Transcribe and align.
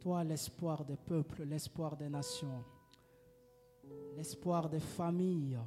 Toi, 0.00 0.24
l'espoir 0.24 0.84
des 0.84 0.96
peuples, 0.96 1.42
l'espoir 1.42 1.96
des 1.96 2.08
nations, 2.08 2.64
l'espoir 4.16 4.68
des 4.68 4.80
familles, 4.80 5.58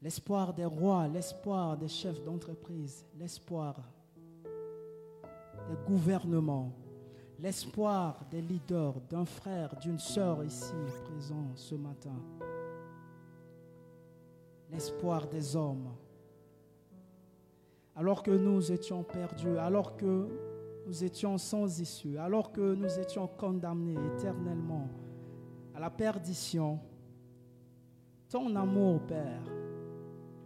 l'espoir 0.00 0.54
des 0.54 0.64
rois, 0.64 1.08
l'espoir 1.08 1.76
des 1.76 1.88
chefs 1.88 2.22
d'entreprise, 2.22 3.04
l'espoir 3.16 3.76
des 5.68 5.76
gouvernements, 5.86 6.72
l'espoir 7.38 8.24
des 8.30 8.40
leaders, 8.40 9.00
d'un 9.08 9.24
frère, 9.24 9.76
d'une 9.76 9.98
sœur 9.98 10.42
ici 10.44 10.74
présent 11.04 11.54
ce 11.54 11.74
matin, 11.74 12.18
l'espoir 14.70 15.26
des 15.28 15.54
hommes. 15.54 15.94
Alors 17.98 18.22
que 18.22 18.30
nous 18.30 18.70
étions 18.70 19.02
perdus, 19.02 19.58
alors 19.58 19.96
que 19.96 20.28
nous 20.86 21.02
étions 21.02 21.36
sans 21.36 21.80
issue, 21.80 22.16
alors 22.16 22.52
que 22.52 22.74
nous 22.76 22.96
étions 22.96 23.26
condamnés 23.26 23.96
éternellement 24.14 24.86
à 25.74 25.80
la 25.80 25.90
perdition, 25.90 26.78
ton 28.28 28.54
amour, 28.54 29.00
Père, 29.00 29.42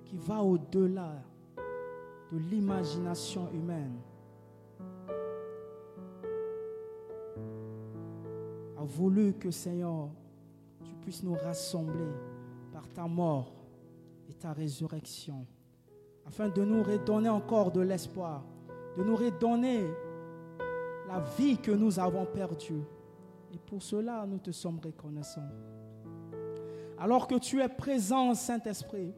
qui 0.06 0.16
va 0.16 0.42
au-delà 0.42 1.22
de 2.32 2.38
l'imagination 2.38 3.46
humaine, 3.52 3.98
a 8.78 8.82
voulu 8.82 9.34
que, 9.34 9.50
Seigneur, 9.50 10.08
tu 10.82 10.94
puisses 11.02 11.22
nous 11.22 11.34
rassembler 11.34 12.14
par 12.72 12.88
ta 12.88 13.06
mort 13.06 13.52
et 14.30 14.32
ta 14.32 14.54
résurrection, 14.54 15.46
afin 16.26 16.48
de 16.48 16.64
nous 16.64 16.82
redonner 16.82 17.28
encore 17.28 17.70
de 17.72 17.80
l'espoir, 17.80 18.42
de 18.96 19.02
nous 19.02 19.16
redonner 19.16 19.86
la 21.08 21.20
vie 21.36 21.58
que 21.58 21.70
nous 21.70 21.98
avons 21.98 22.24
perdue. 22.24 22.82
Et 23.52 23.58
pour 23.58 23.82
cela, 23.82 24.24
nous 24.26 24.38
te 24.38 24.50
sommes 24.50 24.80
reconnaissants. 24.82 25.48
Alors 26.98 27.26
que 27.26 27.34
tu 27.34 27.60
es 27.60 27.68
présent, 27.68 28.34
Saint-Esprit, 28.34 29.12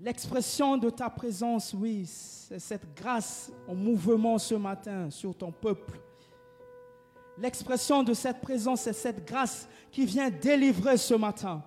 l'expression 0.00 0.76
de 0.76 0.90
ta 0.90 1.08
présence, 1.08 1.74
oui, 1.74 2.04
c'est 2.06 2.58
cette 2.58 2.94
grâce 2.94 3.52
en 3.66 3.74
mouvement 3.74 4.38
ce 4.38 4.54
matin 4.54 5.10
sur 5.10 5.34
ton 5.34 5.52
peuple. 5.52 6.00
L'expression 7.38 8.02
de 8.02 8.14
cette 8.14 8.40
présence, 8.40 8.82
c'est 8.82 8.92
cette 8.92 9.24
grâce 9.24 9.68
qui 9.92 10.04
vient 10.04 10.28
délivrer 10.28 10.96
ce 10.96 11.14
matin. 11.14 11.62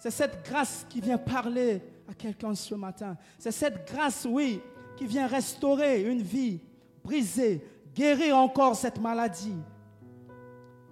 C'est 0.00 0.10
cette 0.10 0.44
grâce 0.44 0.84
qui 0.88 1.00
vient 1.00 1.18
parler 1.18 1.80
quelqu'un 2.12 2.54
ce 2.54 2.74
matin. 2.74 3.16
C'est 3.38 3.52
cette 3.52 3.90
grâce, 3.92 4.26
oui, 4.28 4.60
qui 4.96 5.06
vient 5.06 5.26
restaurer 5.26 6.02
une 6.02 6.22
vie 6.22 6.60
brisée, 7.04 7.64
guérir 7.94 8.36
encore 8.36 8.76
cette 8.76 9.00
maladie 9.00 9.58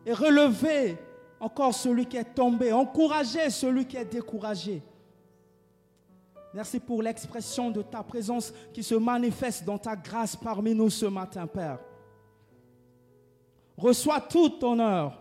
et 0.05 0.13
relever 0.13 0.97
encore 1.39 1.75
celui 1.75 2.07
qui 2.07 2.17
est 2.17 2.35
tombé, 2.35 2.73
encourager 2.73 3.49
celui 3.51 3.87
qui 3.87 3.97
est 3.97 4.05
découragé. 4.05 4.83
Merci 6.53 6.81
pour 6.81 7.03
l'expression 7.03 7.71
de 7.71 7.83
ta 7.83 8.03
présence 8.03 8.53
qui 8.73 8.83
se 8.83 8.95
manifeste 8.95 9.65
dans 9.65 9.79
ta 9.79 9.95
grâce 9.95 10.35
parmi 10.35 10.75
nous 10.75 10.91
ce 10.91 11.07
matin, 11.07 11.47
Père. 11.47 11.79
Reçois 13.77 14.21
tout 14.21 14.63
honneur 14.65 15.17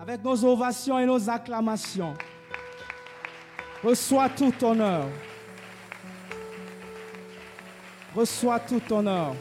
avec 0.00 0.22
nos 0.22 0.44
ovations 0.44 0.98
et 0.98 1.06
nos 1.06 1.28
acclamations. 1.28 2.14
Reçois 3.82 4.28
tout 4.28 4.52
honneur. 4.62 5.06
Reçois 8.14 8.60
tout 8.60 8.82
honneur. 8.92 9.34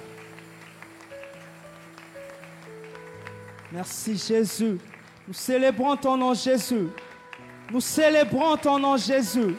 Merci 3.71 4.17
Jésus. 4.17 4.79
Nous 5.27 5.33
célébrons 5.33 5.95
ton 5.97 6.17
nom 6.17 6.33
Jésus. 6.33 6.88
Nous 7.72 7.81
célébrons 7.81 8.57
ton 8.57 8.79
nom 8.79 8.97
Jésus. 8.97 9.55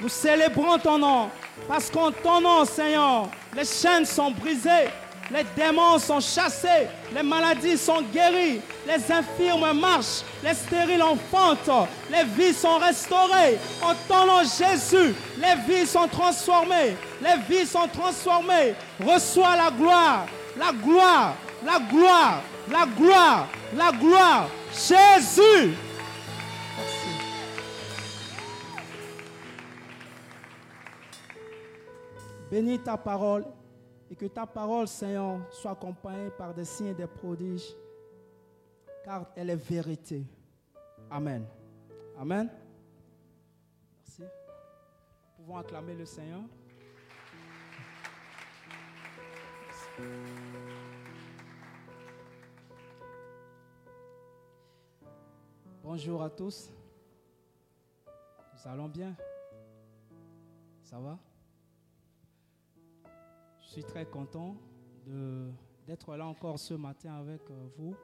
Nous 0.00 0.08
célébrons 0.08 0.78
ton 0.78 0.98
nom. 0.98 1.28
Parce 1.68 1.90
qu'en 1.90 2.10
ton 2.10 2.40
nom, 2.40 2.64
Seigneur, 2.64 3.28
les 3.54 3.64
chaînes 3.64 4.06
sont 4.06 4.30
brisées. 4.30 4.88
Les 5.32 5.44
démons 5.56 5.98
sont 6.00 6.18
chassés, 6.18 6.88
les 7.14 7.22
maladies 7.22 7.78
sont 7.78 8.02
guéries, 8.02 8.60
les 8.84 9.12
infirmes 9.12 9.78
marchent, 9.78 10.22
les 10.42 10.54
stériles 10.54 11.02
enfantent, 11.02 11.88
les 12.10 12.24
vies 12.24 12.52
sont 12.52 12.78
restaurées. 12.78 13.56
En 13.80 13.94
ton 14.08 14.26
nom 14.26 14.40
Jésus, 14.40 15.14
les 15.38 15.54
vies 15.68 15.86
sont 15.86 16.08
transformées, 16.08 16.96
les 17.22 17.36
vies 17.48 17.66
sont 17.66 17.86
transformées. 17.86 18.74
Reçois 18.98 19.54
la 19.54 19.70
gloire, 19.70 20.26
la 20.58 20.72
gloire, 20.72 21.36
la 21.64 21.78
gloire, 21.78 22.42
la 22.68 22.86
gloire, 22.86 23.48
la 23.76 23.92
gloire. 23.92 24.48
Jésus. 24.72 25.76
Bénis 32.50 32.80
ta 32.80 32.96
parole 32.96 33.44
et 34.10 34.16
que 34.16 34.26
ta 34.26 34.44
parole, 34.44 34.88
Seigneur, 34.88 35.40
soit 35.52 35.70
accompagnée 35.70 36.30
par 36.30 36.52
des 36.52 36.64
signes 36.64 36.88
et 36.88 36.94
des 36.94 37.06
prodiges, 37.06 37.76
car 39.04 39.26
elle 39.36 39.50
est 39.50 39.56
vérité. 39.56 40.26
Amen. 41.08 41.46
Amen. 42.18 42.50
Merci. 43.98 44.22
Nous 44.22 45.44
pouvons 45.44 45.56
acclamer 45.58 45.94
le 45.94 46.04
Seigneur. 46.04 46.40
Bonjour 55.82 56.22
à 56.22 56.30
tous. 56.30 56.70
Nous 58.52 58.70
allons 58.70 58.88
bien. 58.88 59.14
Ça 60.82 60.98
va? 60.98 61.16
Je 63.70 63.74
suis 63.74 63.84
très 63.84 64.04
content 64.04 64.56
d'être 65.86 66.16
là 66.16 66.26
encore 66.26 66.58
ce 66.58 66.74
matin 66.74 67.14
avec 67.14 67.40
euh, 67.50 67.68
vous. 67.78 67.94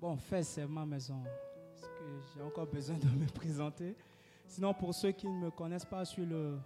Bon, 0.00 0.16
fait, 0.16 0.42
c'est 0.42 0.66
ma 0.66 0.84
maison. 0.84 1.22
J'ai 2.34 2.42
encore 2.42 2.66
besoin 2.66 2.98
de 2.98 3.06
me 3.16 3.28
présenter? 3.28 3.94
Sinon, 4.48 4.74
pour 4.74 4.92
ceux 4.92 5.12
qui 5.12 5.28
ne 5.28 5.44
me 5.44 5.50
connaissent 5.52 5.84
pas, 5.84 6.02
je 6.02 6.10
suis 6.10 6.26
le 6.26 6.58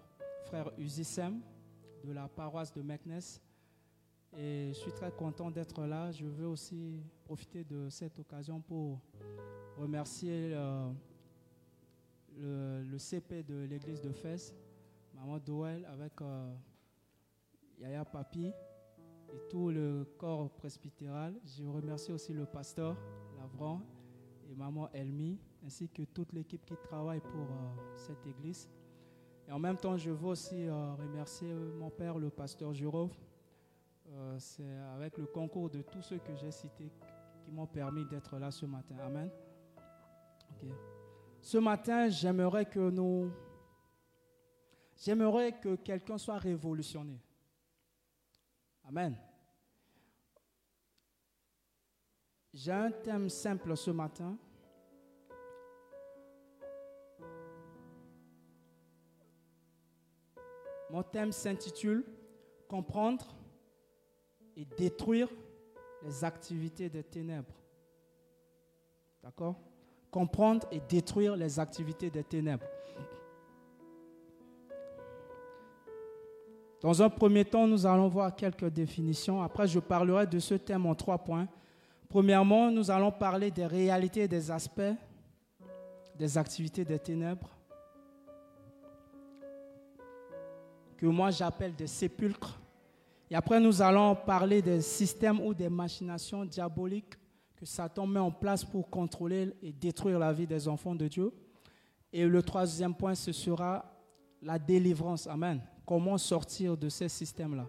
frère 0.46 0.70
Uzisem 0.78 1.42
de 2.02 2.12
la 2.12 2.28
paroisse 2.28 2.72
de 2.72 2.80
Meknes. 2.80 3.20
Et 4.34 4.68
je 4.72 4.78
suis 4.78 4.92
très 4.92 5.12
content 5.12 5.50
d'être 5.50 5.84
là. 5.84 6.10
Je 6.12 6.24
veux 6.24 6.46
aussi 6.46 7.02
profiter 7.24 7.62
de 7.62 7.90
cette 7.90 8.18
occasion 8.18 8.58
pour 8.58 9.02
remercier 9.76 10.54
euh, 10.54 10.90
le, 12.38 12.84
le, 12.84 12.98
CP 12.98 13.42
de 13.42 13.66
l'église 13.66 14.00
de 14.00 14.12
Fès, 14.12 14.54
Maman 15.14 15.38
Doel, 15.38 15.84
avec 15.84 16.18
euh, 16.22 16.54
Yaya 17.80 18.04
Papi 18.04 18.52
et 19.32 19.48
tout 19.48 19.70
le 19.70 20.04
corps 20.18 20.50
presbytéral. 20.50 21.34
Je 21.44 21.64
remercie 21.64 22.12
aussi 22.12 22.32
le 22.32 22.44
pasteur 22.44 22.96
Lavran 23.38 23.80
et 24.50 24.54
Maman 24.54 24.90
Elmi, 24.92 25.38
ainsi 25.64 25.88
que 25.88 26.02
toute 26.02 26.32
l'équipe 26.32 26.64
qui 26.66 26.74
travaille 26.76 27.20
pour 27.20 27.48
euh, 27.50 27.96
cette 27.96 28.26
église. 28.26 28.68
Et 29.48 29.52
en 29.52 29.58
même 29.58 29.76
temps, 29.76 29.96
je 29.96 30.10
veux 30.10 30.28
aussi 30.28 30.66
euh, 30.66 30.94
remercier 30.94 31.52
mon 31.52 31.90
père, 31.90 32.18
le 32.18 32.30
pasteur 32.30 32.72
Jurov. 32.74 33.12
Euh, 34.08 34.38
C'est 34.38 34.76
avec 34.94 35.16
le 35.16 35.26
concours 35.26 35.70
de 35.70 35.82
tous 35.82 36.02
ceux 36.02 36.18
que 36.18 36.34
j'ai 36.36 36.50
cités 36.50 36.92
qui 37.44 37.50
m'ont 37.50 37.66
permis 37.66 38.04
d'être 38.04 38.38
là 38.38 38.50
ce 38.50 38.66
matin. 38.66 38.96
Amen. 39.00 39.30
Ce 41.40 41.56
matin, 41.56 42.08
j'aimerais 42.08 42.66
que 42.66 42.90
nous... 42.90 43.30
J'aimerais 44.96 45.58
que 45.58 45.76
quelqu'un 45.76 46.18
soit 46.18 46.36
révolutionné. 46.36 47.18
Amen. 48.90 49.16
J'ai 52.52 52.72
un 52.72 52.90
thème 52.90 53.28
simple 53.28 53.76
ce 53.76 53.92
matin. 53.92 54.36
Mon 60.90 61.04
thème 61.04 61.30
s'intitule 61.30 62.04
Comprendre 62.66 63.32
et 64.56 64.64
détruire 64.64 65.28
les 66.02 66.24
activités 66.24 66.88
des 66.88 67.04
ténèbres. 67.04 67.54
D'accord? 69.22 69.54
Comprendre 70.10 70.66
et 70.72 70.80
détruire 70.80 71.36
les 71.36 71.60
activités 71.60 72.10
des 72.10 72.24
ténèbres. 72.24 72.66
Dans 76.80 77.02
un 77.02 77.10
premier 77.10 77.44
temps, 77.44 77.66
nous 77.66 77.84
allons 77.86 78.08
voir 78.08 78.34
quelques 78.34 78.70
définitions. 78.70 79.42
Après, 79.42 79.66
je 79.66 79.78
parlerai 79.78 80.26
de 80.26 80.38
ce 80.38 80.54
thème 80.54 80.86
en 80.86 80.94
trois 80.94 81.18
points. 81.18 81.46
Premièrement, 82.08 82.70
nous 82.70 82.90
allons 82.90 83.12
parler 83.12 83.50
des 83.50 83.66
réalités 83.66 84.22
et 84.22 84.28
des 84.28 84.50
aspects 84.50 84.94
des 86.18 86.36
activités 86.36 86.84
des 86.84 86.98
ténèbres. 86.98 87.48
que 91.00 91.06
moi 91.06 91.30
j'appelle 91.30 91.74
des 91.74 91.86
sépulcres. 91.86 92.60
Et 93.30 93.34
après, 93.34 93.58
nous 93.58 93.80
allons 93.80 94.14
parler 94.14 94.60
des 94.60 94.82
systèmes 94.82 95.40
ou 95.40 95.54
des 95.54 95.70
machinations 95.70 96.44
diaboliques 96.44 97.14
que 97.56 97.64
Satan 97.64 98.06
met 98.06 98.20
en 98.20 98.30
place 98.30 98.64
pour 98.66 98.90
contrôler 98.90 99.50
et 99.62 99.72
détruire 99.72 100.18
la 100.18 100.30
vie 100.30 100.46
des 100.46 100.68
enfants 100.68 100.94
de 100.94 101.08
Dieu. 101.08 101.32
Et 102.12 102.26
le 102.26 102.42
troisième 102.42 102.94
point, 102.94 103.14
ce 103.14 103.32
sera 103.32 103.82
la 104.42 104.58
délivrance. 104.58 105.26
Amen. 105.26 105.62
Comment 105.90 106.18
sortir 106.18 106.76
de 106.76 106.88
ces 106.88 107.08
systèmes-là. 107.08 107.66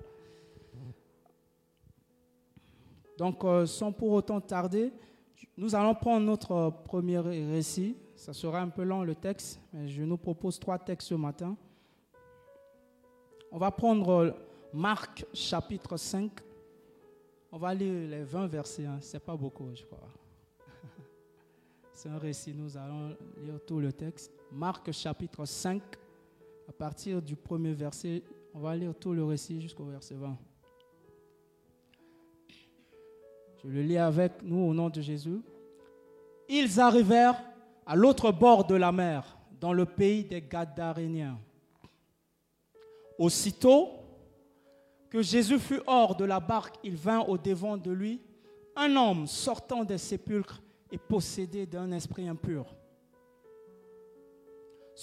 Donc, 3.17 3.43
euh, 3.43 3.65
sans 3.65 3.91
pour 3.91 4.11
autant 4.11 4.39
tarder, 4.39 4.93
nous 5.57 5.73
allons 5.73 5.95
prendre 5.95 6.23
notre 6.27 6.71
premier 6.85 7.17
récit. 7.17 7.97
Ça 8.15 8.31
sera 8.31 8.61
un 8.61 8.69
peu 8.69 8.83
long 8.83 9.01
le 9.01 9.15
texte, 9.15 9.59
mais 9.73 9.87
je 9.87 10.03
nous 10.03 10.17
propose 10.17 10.59
trois 10.59 10.77
textes 10.77 11.07
ce 11.07 11.15
matin. 11.15 11.57
On 13.51 13.57
va 13.57 13.71
prendre 13.71 14.35
Marc 14.71 15.25
chapitre 15.33 15.97
5. 15.97 16.31
On 17.51 17.57
va 17.57 17.73
lire 17.73 18.07
les 18.07 18.23
20 18.23 18.45
versets. 18.45 18.85
Hein. 18.85 18.99
Ce 19.01 19.13
n'est 19.13 19.19
pas 19.19 19.35
beaucoup, 19.35 19.73
je 19.73 19.83
crois. 19.83 19.97
C'est 21.91 22.09
un 22.09 22.19
récit. 22.19 22.53
Nous 22.53 22.77
allons 22.77 23.17
lire 23.43 23.59
tout 23.65 23.79
le 23.79 23.91
texte. 23.91 24.31
Marc 24.51 24.91
chapitre 24.91 25.43
5. 25.43 25.81
À 26.71 26.73
partir 26.73 27.21
du 27.21 27.35
premier 27.35 27.73
verset, 27.73 28.23
on 28.53 28.59
va 28.59 28.77
lire 28.77 28.95
tout 28.97 29.11
le 29.11 29.25
récit 29.25 29.59
jusqu'au 29.59 29.83
verset 29.83 30.15
20. 30.15 30.37
Je 33.61 33.67
le 33.67 33.81
lis 33.81 33.97
avec 33.97 34.41
nous 34.41 34.69
au 34.69 34.73
nom 34.73 34.89
de 34.89 35.01
Jésus. 35.01 35.41
Ils 36.47 36.79
arrivèrent 36.79 37.43
à 37.85 37.97
l'autre 37.97 38.31
bord 38.31 38.63
de 38.63 38.75
la 38.75 38.93
mer, 38.93 39.37
dans 39.59 39.73
le 39.73 39.85
pays 39.85 40.23
des 40.23 40.41
Gadaréniens. 40.41 41.37
Aussitôt 43.19 43.89
que 45.09 45.21
Jésus 45.21 45.59
fut 45.59 45.81
hors 45.85 46.15
de 46.15 46.23
la 46.23 46.39
barque, 46.39 46.77
il 46.85 46.95
vint 46.95 47.19
au 47.19 47.37
devant 47.37 47.75
de 47.75 47.91
lui 47.91 48.21
un 48.77 48.95
homme 48.95 49.27
sortant 49.27 49.83
des 49.83 49.97
sépulcres 49.97 50.61
et 50.89 50.97
possédé 50.97 51.65
d'un 51.65 51.91
esprit 51.91 52.29
impur. 52.29 52.73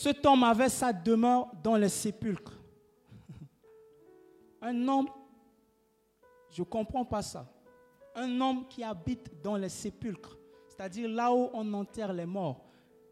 Cet 0.00 0.24
homme 0.24 0.44
avait 0.44 0.68
sa 0.68 0.92
demeure 0.92 1.50
dans 1.60 1.74
les 1.74 1.88
sépulcres. 1.88 2.56
Un 4.62 4.86
homme, 4.86 5.08
je 6.50 6.62
ne 6.62 6.66
comprends 6.66 7.04
pas 7.04 7.20
ça 7.20 7.52
un 8.14 8.40
homme 8.40 8.66
qui 8.68 8.84
habite 8.84 9.42
dans 9.42 9.56
les 9.56 9.68
sépulcres, 9.68 10.36
c'est-à-dire 10.68 11.08
là 11.08 11.32
où 11.32 11.50
on 11.52 11.72
enterre 11.72 12.12
les 12.12 12.26
morts, 12.26 12.64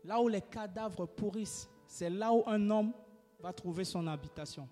là 0.04 0.20
où 0.20 0.28
les 0.28 0.40
cadavres 0.40 1.06
pourrissent, 1.06 1.68
c'est 1.88 2.10
là 2.10 2.32
où 2.32 2.44
un 2.46 2.70
homme 2.70 2.92
va 3.40 3.52
trouver 3.52 3.84
son 3.84 4.06
habitation. 4.06 4.68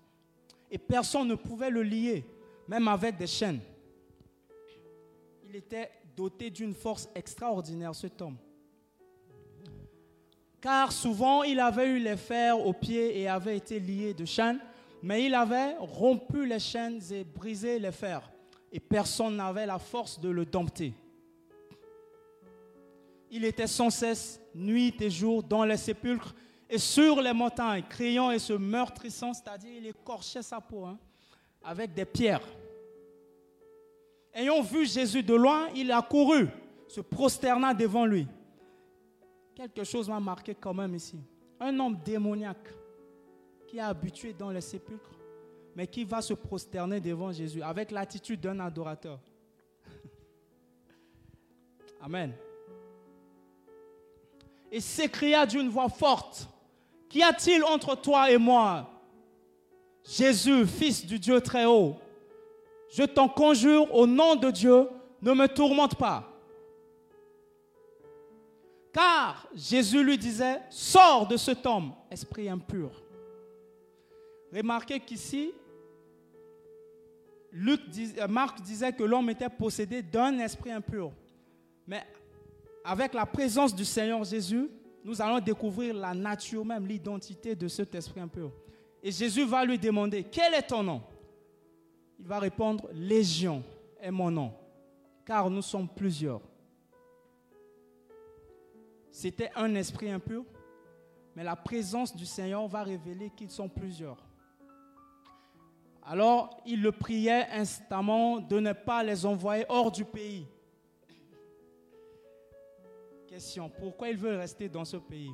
Et 0.71 0.77
personne 0.77 1.27
ne 1.27 1.35
pouvait 1.35 1.69
le 1.69 1.83
lier, 1.83 2.25
même 2.67 2.87
avec 2.87 3.17
des 3.17 3.27
chaînes. 3.27 3.59
Il 5.43 5.55
était 5.55 5.91
doté 6.15 6.49
d'une 6.49 6.73
force 6.73 7.09
extraordinaire, 7.13 7.93
cet 7.93 8.21
homme. 8.21 8.37
Car 10.65 10.91
souvent, 10.91 11.43
il 11.43 11.59
avait 11.59 11.85
eu 11.89 11.99
les 11.99 12.17
fers 12.17 12.59
aux 12.59 12.73
pieds 12.73 13.19
et 13.19 13.27
avait 13.27 13.55
été 13.55 13.79
lié 13.79 14.15
de 14.15 14.25
chaînes, 14.25 14.57
mais 15.03 15.23
il 15.23 15.35
avait 15.35 15.75
rompu 15.77 16.47
les 16.47 16.57
chaînes 16.57 16.99
et 17.11 17.23
brisé 17.23 17.77
les 17.77 17.91
fers 17.91 18.27
et 18.71 18.79
personne 18.79 19.35
n'avait 19.35 19.67
la 19.67 19.77
force 19.77 20.19
de 20.19 20.27
le 20.27 20.43
dompter. 20.43 20.95
Il 23.29 23.45
était 23.45 23.67
sans 23.67 23.91
cesse, 23.91 24.41
nuit 24.55 24.99
et 25.01 25.11
jour, 25.11 25.43
dans 25.43 25.63
les 25.65 25.77
sépulcres 25.77 26.33
et 26.67 26.79
sur 26.79 27.21
les 27.21 27.31
montagnes, 27.31 27.83
criant 27.87 28.31
et 28.31 28.39
se 28.39 28.53
meurtrissant, 28.53 29.35
c'est-à-dire 29.35 29.71
il 29.71 29.85
écorchait 29.85 30.41
sa 30.41 30.59
peau 30.59 30.85
hein, 30.85 30.97
avec 31.63 31.93
des 31.93 32.05
pierres. 32.05 32.41
Ayant 34.33 34.63
vu 34.63 34.87
Jésus 34.87 35.21
de 35.21 35.35
loin, 35.35 35.67
il 35.75 35.91
a 35.91 36.01
couru, 36.01 36.47
se 36.87 37.01
prosterna 37.01 37.71
devant 37.75 38.07
lui. 38.07 38.25
Quelque 39.55 39.83
chose 39.83 40.09
m'a 40.09 40.19
marqué 40.19 40.53
quand 40.53 40.73
même 40.73 40.93
ici. 40.93 41.17
Un 41.59 41.79
homme 41.79 41.97
démoniaque 42.03 42.67
qui 43.67 43.77
est 43.77 43.81
habitué 43.81 44.33
dans 44.33 44.51
les 44.51 44.61
sépulcres 44.61 45.15
mais 45.75 45.87
qui 45.87 46.05
va 46.05 46.21
se 46.21 46.33
prosterner 46.33 47.01
devant 47.01 47.33
Jésus 47.33 47.61
avec 47.61 47.91
l'attitude 47.91 48.39
d'un 48.39 48.59
adorateur. 48.61 49.19
Amen. 52.01 52.33
Et 54.71 54.79
s'écria 54.79 55.45
d'une 55.45 55.69
voix 55.69 55.89
forte, 55.89 56.49
Qu'y 57.09 57.23
a-t-il 57.23 57.63
entre 57.63 57.95
toi 57.95 58.31
et 58.31 58.37
moi? 58.37 58.89
Jésus, 60.03 60.65
fils 60.65 61.05
du 61.05 61.17
Dieu 61.17 61.39
très 61.39 61.65
haut, 61.65 61.95
je 62.89 63.03
t'en 63.03 63.29
conjure 63.29 63.93
au 63.95 64.05
nom 64.05 64.35
de 64.35 64.51
Dieu, 64.51 64.87
ne 65.21 65.33
me 65.33 65.47
tourmente 65.47 65.95
pas. 65.95 66.34
Car 68.95 69.45
Jésus 69.53 70.01
lui 70.01 70.17
disait, 70.17 70.61
sors 70.69 71.27
de 71.27 71.35
cet 71.35 71.65
homme, 71.65 71.91
esprit 72.09 72.47
impur. 72.47 72.89
Remarquez 74.53 75.01
qu'ici, 75.01 75.51
euh, 77.53 78.27
Marc 78.29 78.61
disait 78.61 78.93
que 78.93 79.03
l'homme 79.03 79.29
était 79.31 79.49
possédé 79.49 80.01
d'un 80.01 80.39
esprit 80.39 80.71
impur. 80.71 81.11
Mais 81.85 82.03
avec 82.85 83.13
la 83.13 83.25
présence 83.25 83.75
du 83.75 83.83
Seigneur 83.83 84.23
Jésus, 84.23 84.69
nous 85.03 85.21
allons 85.21 85.41
découvrir 85.41 85.93
la 85.93 86.13
nature 86.13 86.63
même, 86.63 86.87
l'identité 86.87 87.53
de 87.53 87.67
cet 87.67 87.93
esprit 87.95 88.21
impur. 88.21 88.49
Et 89.03 89.11
Jésus 89.11 89.43
va 89.43 89.65
lui 89.65 89.77
demander, 89.77 90.23
quel 90.23 90.53
est 90.53 90.67
ton 90.67 90.81
nom? 90.81 91.01
Il 92.17 92.25
va 92.25 92.39
répondre, 92.39 92.87
Légion 92.93 93.61
est 93.99 94.09
mon 94.09 94.31
nom, 94.31 94.53
car 95.25 95.49
nous 95.49 95.61
sommes 95.61 95.89
plusieurs. 95.89 96.39
C'était 99.15 99.49
un 99.55 99.73
esprit 99.75 100.11
impur, 100.11 100.43
mais 101.37 101.43
la 101.45 101.55
présence 101.55 102.13
du 102.13 102.25
Seigneur 102.25 102.67
va 102.67 102.83
révéler 102.83 103.29
qu'ils 103.29 103.49
sont 103.49 103.69
plusieurs. 103.69 104.21
Alors 106.03 106.61
il 106.65 106.81
le 106.81 106.91
priait 106.91 107.47
instamment 107.49 108.41
de 108.41 108.59
ne 108.59 108.73
pas 108.73 109.03
les 109.03 109.25
envoyer 109.25 109.63
hors 109.69 109.89
du 109.89 110.03
pays. 110.03 110.45
Question, 113.25 113.69
pourquoi 113.69 114.09
il 114.09 114.17
veut 114.17 114.35
rester 114.35 114.67
dans 114.67 114.83
ce 114.83 114.97
pays? 114.97 115.31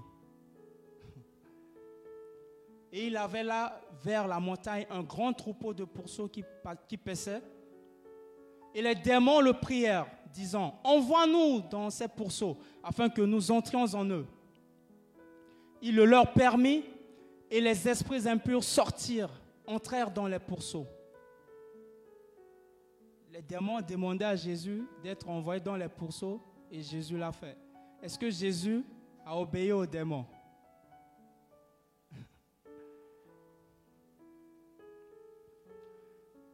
Et 2.92 3.08
il 3.08 3.18
avait 3.18 3.44
là, 3.44 3.82
vers 4.04 4.28
la 4.28 4.40
montagne, 4.40 4.86
un 4.92 5.02
grand 5.02 5.34
troupeau 5.34 5.74
de 5.74 5.86
pourceaux 5.86 6.28
qui, 6.28 6.46
qui 6.88 6.98
paissaient. 6.98 7.42
Et 8.76 8.82
les 8.84 8.94
démons 8.94 9.42
le 9.42 9.54
prièrent, 9.54 10.06
disant, 10.34 10.80
envoie-nous 10.84 11.62
dans 11.70 11.90
ces 11.90 12.08
pourceaux, 12.08 12.58
afin 12.84 13.10
que 13.10 13.22
nous 13.22 13.52
entrions 13.52 13.86
en 13.94 14.06
eux. 14.10 14.26
Il 15.82 15.96
le 15.96 16.06
leur 16.06 16.34
permit, 16.34 16.84
et 17.50 17.60
les 17.60 17.88
esprits 17.88 18.28
impurs 18.28 18.64
sortirent 18.64 19.42
entrèrent 19.68 20.12
dans 20.12 20.28
les 20.28 20.40
pourceaux. 20.40 20.88
Les 23.32 23.42
démons 23.42 23.82
demandaient 23.82 24.26
à 24.26 24.36
Jésus 24.36 24.84
d'être 25.02 25.30
envoyé 25.30 25.62
dans 25.62 25.76
les 25.76 25.88
pourceaux 25.88 26.42
et 26.70 26.82
Jésus 26.82 27.18
l'a 27.18 27.32
fait. 27.32 27.58
Est-ce 28.02 28.20
que 28.20 28.30
Jésus 28.30 28.84
a 29.26 29.38
obéi 29.38 29.72
aux 29.72 29.86
démons? 29.86 30.26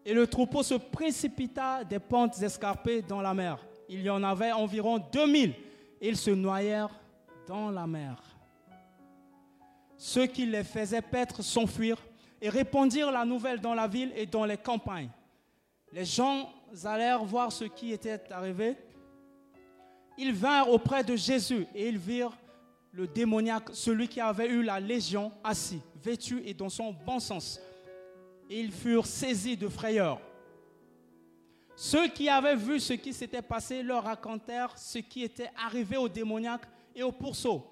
Et 0.08 0.14
le 0.14 0.26
troupeau 0.26 0.64
se 0.64 0.76
précipita 0.76 1.84
des 1.84 2.00
pentes 2.00 2.42
escarpées 2.42 3.02
dans 3.02 3.22
la 3.22 3.34
mer. 3.34 3.60
Il 3.90 4.02
y 4.02 4.10
en 4.10 4.24
avait 4.24 4.54
environ 4.54 5.00
2000 5.12 5.54
et 6.00 6.08
ils 6.08 6.16
se 6.16 6.32
noyèrent 6.32 6.98
dans 7.46 7.72
la 7.72 7.86
mer. 7.86 8.16
Ceux 9.98 10.26
qui 10.28 10.46
les 10.46 10.64
faisaient 10.64 11.02
paître 11.02 11.44
s'enfuirent 11.44 12.02
et 12.42 12.48
répandirent 12.48 13.12
la 13.12 13.26
nouvelle 13.26 13.60
dans 13.60 13.74
la 13.74 13.86
ville 13.86 14.14
et 14.16 14.26
dans 14.26 14.46
les 14.46 14.56
campagnes. 14.56 15.10
Les 15.92 16.06
gens 16.06 16.54
allèrent 16.86 17.26
voir 17.26 17.52
ce 17.52 17.66
qui 17.66 17.92
était 17.92 18.32
arrivé. 18.32 18.78
Ils 20.18 20.34
vinrent 20.34 20.70
auprès 20.70 21.04
de 21.04 21.18
Jésus 21.18 21.68
et 21.76 21.90
ils 21.90 21.98
virent 21.98 22.38
le 22.94 23.08
démoniaque, 23.08 23.72
celui 23.74 24.08
qui 24.08 24.22
avait 24.22 24.48
eu 24.48 24.64
la 24.64 24.80
légion, 24.80 25.34
assis, 25.44 25.82
vêtu 26.02 26.42
et 26.46 26.54
dans 26.54 26.70
son 26.70 26.94
bon 26.94 27.20
sens. 27.20 27.60
Ils 28.50 28.72
furent 28.72 29.06
saisis 29.06 29.58
de 29.58 29.68
frayeur. 29.68 30.22
Ceux 31.76 32.08
qui 32.08 32.28
avaient 32.28 32.56
vu 32.56 32.80
ce 32.80 32.94
qui 32.94 33.14
s'était 33.14 33.42
passé 33.42 33.84
leur 33.84 34.04
racontèrent 34.04 34.78
ce 34.78 34.98
qui 34.98 35.24
était 35.24 35.52
arrivé 35.56 35.96
au 35.96 36.10
démoniaque 36.10 36.68
et 36.96 37.04
au 37.04 37.12
pourceau. 37.12 37.68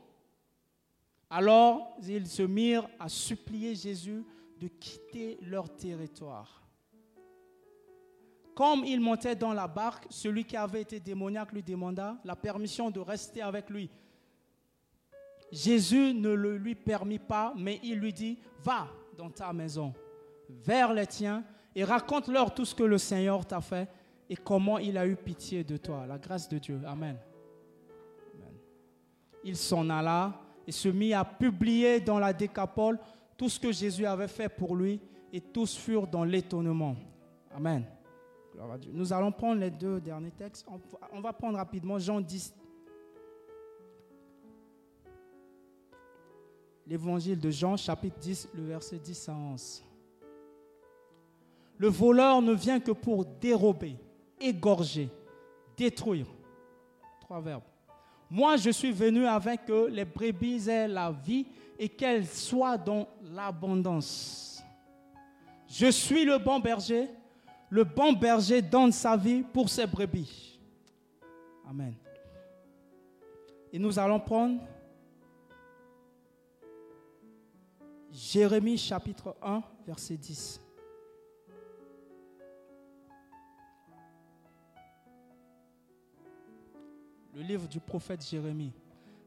Alors 1.30 1.98
ils 2.08 2.28
se 2.28 2.44
mirent 2.44 2.88
à 3.00 3.10
supplier 3.10 3.74
Jésus 3.74 4.24
de 4.60 4.68
quitter 4.68 5.40
leur 5.42 5.76
territoire. 5.76 6.62
Comme 8.54 8.86
il 8.86 9.02
montait 9.02 9.36
dans 9.36 9.54
la 9.54 9.68
barque, 9.68 10.06
celui 10.10 10.46
qui 10.46 10.56
avait 10.56 10.82
été 10.82 11.00
démoniaque 11.00 11.52
lui 11.52 11.64
demanda 11.64 12.18
la 12.24 12.36
permission 12.36 12.90
de 12.90 13.00
rester 13.00 13.42
avec 13.42 13.70
lui. 13.70 13.90
Jésus 15.52 16.14
ne 16.14 16.30
le 16.30 16.58
lui 16.58 16.76
permit 16.76 17.20
pas, 17.20 17.54
mais 17.58 17.80
il 17.84 18.00
lui 18.00 18.14
dit, 18.14 18.38
va 18.64 18.88
dans 19.18 19.30
ta 19.30 19.52
maison, 19.52 19.94
vers 20.50 20.94
les 20.94 21.08
tiens 21.08 21.44
et 21.76 21.84
raconte-leur 21.84 22.54
tout 22.54 22.66
ce 22.66 22.74
que 22.74 22.84
le 22.84 22.98
Seigneur 22.98 23.46
t'a 23.46 23.62
fait 23.62 23.88
et 24.30 24.36
comment 24.36 24.78
il 24.78 24.98
a 24.98 25.06
eu 25.06 25.16
pitié 25.16 25.64
de 25.64 25.78
toi. 25.78 26.06
La 26.08 26.18
grâce 26.18 26.48
de 26.50 26.58
Dieu. 26.58 26.80
Amen. 26.86 27.18
Il 29.44 29.56
s'en 29.56 29.90
alla 29.90 30.42
et 30.66 30.72
se 30.72 30.90
mit 30.90 31.14
à 31.14 31.24
publier 31.24 32.00
dans 32.00 32.18
la 32.18 32.34
décapole 32.34 33.00
tout 33.38 33.50
ce 33.50 33.60
que 33.60 33.72
Jésus 33.72 34.06
avait 34.06 34.28
fait 34.28 34.50
pour 34.50 34.76
lui 34.76 35.00
et 35.32 35.42
tous 35.42 35.76
furent 35.76 36.08
dans 36.08 36.24
l'étonnement. 36.24 36.96
Amen. 37.54 37.86
Nous 38.94 39.12
allons 39.12 39.32
prendre 39.32 39.60
les 39.60 39.70
deux 39.70 40.00
derniers 40.00 40.32
textes. 40.32 40.66
On 41.12 41.22
va 41.22 41.34
prendre 41.34 41.58
rapidement 41.58 42.00
Jean 42.00 42.22
10. 42.22 42.56
L'évangile 46.88 47.40
de 47.40 47.50
Jean, 47.50 47.76
chapitre 47.78 48.18
10, 48.20 48.50
le 48.54 48.64
verset 48.64 49.00
10 49.00 49.30
à 49.30 49.34
11. 49.34 49.84
Le 51.78 51.88
voleur 51.88 52.42
ne 52.42 52.54
vient 52.54 52.80
que 52.80 52.92
pour 52.92 53.26
dérober, 53.26 53.98
égorger, 54.40 55.10
détruire. 55.76 56.28
Trois 57.22 57.42
verbes. 57.42 57.64
Moi, 58.30 58.58
je 58.58 58.70
suis 58.70 58.92
venu 58.92 59.26
avec 59.26 59.66
que 59.66 59.88
les 59.88 60.06
brebis 60.06 60.70
aient 60.70 60.88
la 60.88 61.12
vie 61.12 61.46
et 61.78 61.90
qu'elles 61.90 62.26
soient 62.26 62.78
dans 62.78 63.08
l'abondance. 63.22 64.64
Je 65.68 65.92
suis 65.92 66.26
le 66.26 66.38
bon 66.38 66.60
berger. 66.60 67.10
Le 67.70 67.84
bon 67.84 68.14
berger 68.14 68.62
donne 68.62 68.92
sa 68.92 69.18
vie 69.18 69.42
pour 69.42 69.70
ses 69.70 69.86
brebis. 69.86 70.60
Amen. 71.68 71.96
Et 73.74 73.80
nous 73.80 73.98
allons 74.00 74.20
prendre 74.20 74.62
Jérémie 78.12 78.78
chapitre 78.78 79.36
1, 79.42 79.62
verset 79.86 80.16
10. 80.16 80.62
Le 87.36 87.42
livre 87.42 87.68
du 87.68 87.82
prophète 87.82 88.26
Jérémie. 88.26 88.72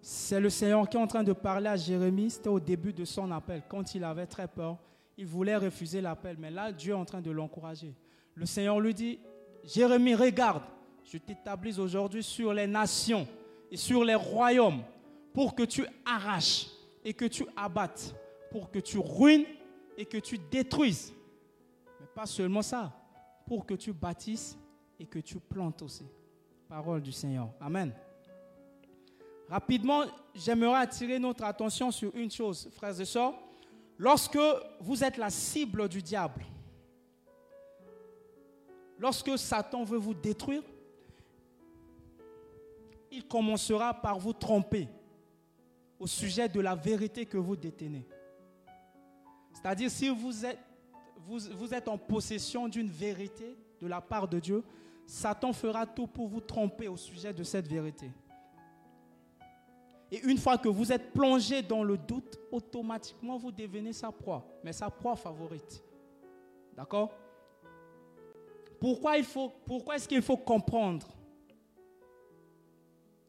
C'est 0.00 0.40
le 0.40 0.48
Seigneur 0.48 0.88
qui 0.88 0.96
est 0.96 1.00
en 1.00 1.06
train 1.06 1.22
de 1.22 1.34
parler 1.34 1.68
à 1.68 1.76
Jérémie. 1.76 2.30
C'était 2.30 2.48
au 2.48 2.58
début 2.58 2.92
de 2.92 3.04
son 3.04 3.30
appel, 3.30 3.62
quand 3.68 3.94
il 3.94 4.02
avait 4.02 4.26
très 4.26 4.48
peur. 4.48 4.78
Il 5.18 5.26
voulait 5.26 5.56
refuser 5.56 6.00
l'appel, 6.00 6.36
mais 6.38 6.50
là, 6.50 6.72
Dieu 6.72 6.92
est 6.92 6.96
en 6.96 7.04
train 7.04 7.20
de 7.20 7.30
l'encourager. 7.30 7.94
Le 8.34 8.46
Seigneur 8.46 8.80
lui 8.80 8.94
dit, 8.94 9.18
Jérémie, 9.64 10.14
regarde, 10.14 10.62
je 11.04 11.18
t'établis 11.18 11.78
aujourd'hui 11.78 12.22
sur 12.22 12.54
les 12.54 12.66
nations 12.66 13.26
et 13.70 13.76
sur 13.76 14.04
les 14.04 14.14
royaumes 14.14 14.82
pour 15.34 15.54
que 15.54 15.64
tu 15.64 15.84
arraches 16.06 16.68
et 17.04 17.12
que 17.12 17.26
tu 17.26 17.44
abattes, 17.56 18.14
pour 18.50 18.70
que 18.70 18.78
tu 18.78 18.98
ruines 18.98 19.44
et 19.98 20.06
que 20.06 20.18
tu 20.18 20.38
détruises. 20.38 21.12
Mais 22.00 22.06
pas 22.14 22.26
seulement 22.26 22.62
ça, 22.62 22.92
pour 23.46 23.66
que 23.66 23.74
tu 23.74 23.92
bâtisses 23.92 24.56
et 24.98 25.04
que 25.04 25.18
tu 25.18 25.40
plantes 25.40 25.82
aussi. 25.82 26.04
Parole 26.68 27.00
du 27.00 27.12
Seigneur. 27.12 27.48
Amen. 27.60 27.94
Rapidement, 29.48 30.02
j'aimerais 30.34 30.80
attirer 30.80 31.18
notre 31.18 31.44
attention 31.44 31.90
sur 31.90 32.14
une 32.14 32.30
chose, 32.30 32.68
frères 32.76 33.00
et 33.00 33.06
sœurs. 33.06 33.32
Lorsque 33.96 34.38
vous 34.78 35.02
êtes 35.02 35.16
la 35.16 35.30
cible 35.30 35.88
du 35.88 36.02
diable, 36.02 36.44
lorsque 38.98 39.38
Satan 39.38 39.82
veut 39.82 39.96
vous 39.96 40.12
détruire, 40.12 40.62
il 43.10 43.26
commencera 43.26 43.94
par 43.94 44.18
vous 44.18 44.34
tromper 44.34 44.88
au 45.98 46.06
sujet 46.06 46.50
de 46.50 46.60
la 46.60 46.74
vérité 46.74 47.24
que 47.24 47.38
vous 47.38 47.56
détenez. 47.56 48.06
C'est-à-dire, 49.54 49.90
si 49.90 50.10
vous 50.10 50.44
êtes, 50.44 50.58
vous, 51.16 51.38
vous 51.56 51.72
êtes 51.72 51.88
en 51.88 51.96
possession 51.96 52.68
d'une 52.68 52.90
vérité 52.90 53.56
de 53.80 53.86
la 53.86 54.02
part 54.02 54.28
de 54.28 54.38
Dieu, 54.38 54.62
Satan 55.08 55.54
fera 55.54 55.86
tout 55.86 56.06
pour 56.06 56.28
vous 56.28 56.42
tromper 56.42 56.86
au 56.86 56.96
sujet 56.98 57.32
de 57.32 57.42
cette 57.42 57.66
vérité. 57.66 58.10
Et 60.10 60.20
une 60.20 60.36
fois 60.36 60.58
que 60.58 60.68
vous 60.68 60.92
êtes 60.92 61.14
plongé 61.14 61.62
dans 61.62 61.82
le 61.82 61.96
doute, 61.96 62.38
automatiquement 62.52 63.38
vous 63.38 63.50
devenez 63.50 63.94
sa 63.94 64.12
proie, 64.12 64.46
mais 64.62 64.74
sa 64.74 64.90
proie 64.90 65.16
favorite. 65.16 65.82
D'accord? 66.76 67.10
Pourquoi, 68.78 69.14
pourquoi 69.64 69.96
est-ce 69.96 70.06
qu'il 70.06 70.20
faut 70.20 70.36
comprendre 70.36 71.08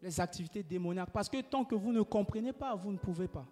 les 0.01 0.19
activités 0.19 0.61
démoniaques? 0.61 1.11
Parce 1.11 1.29
que 1.29 1.39
tant 1.39 1.63
que 1.63 1.75
vous 1.75 1.93
ne 1.93 2.01
comprenez 2.01 2.51
pas, 2.51 2.75
vous 2.75 2.91
ne 2.91 2.97
pouvez 2.97 3.29
pas. 3.29 3.47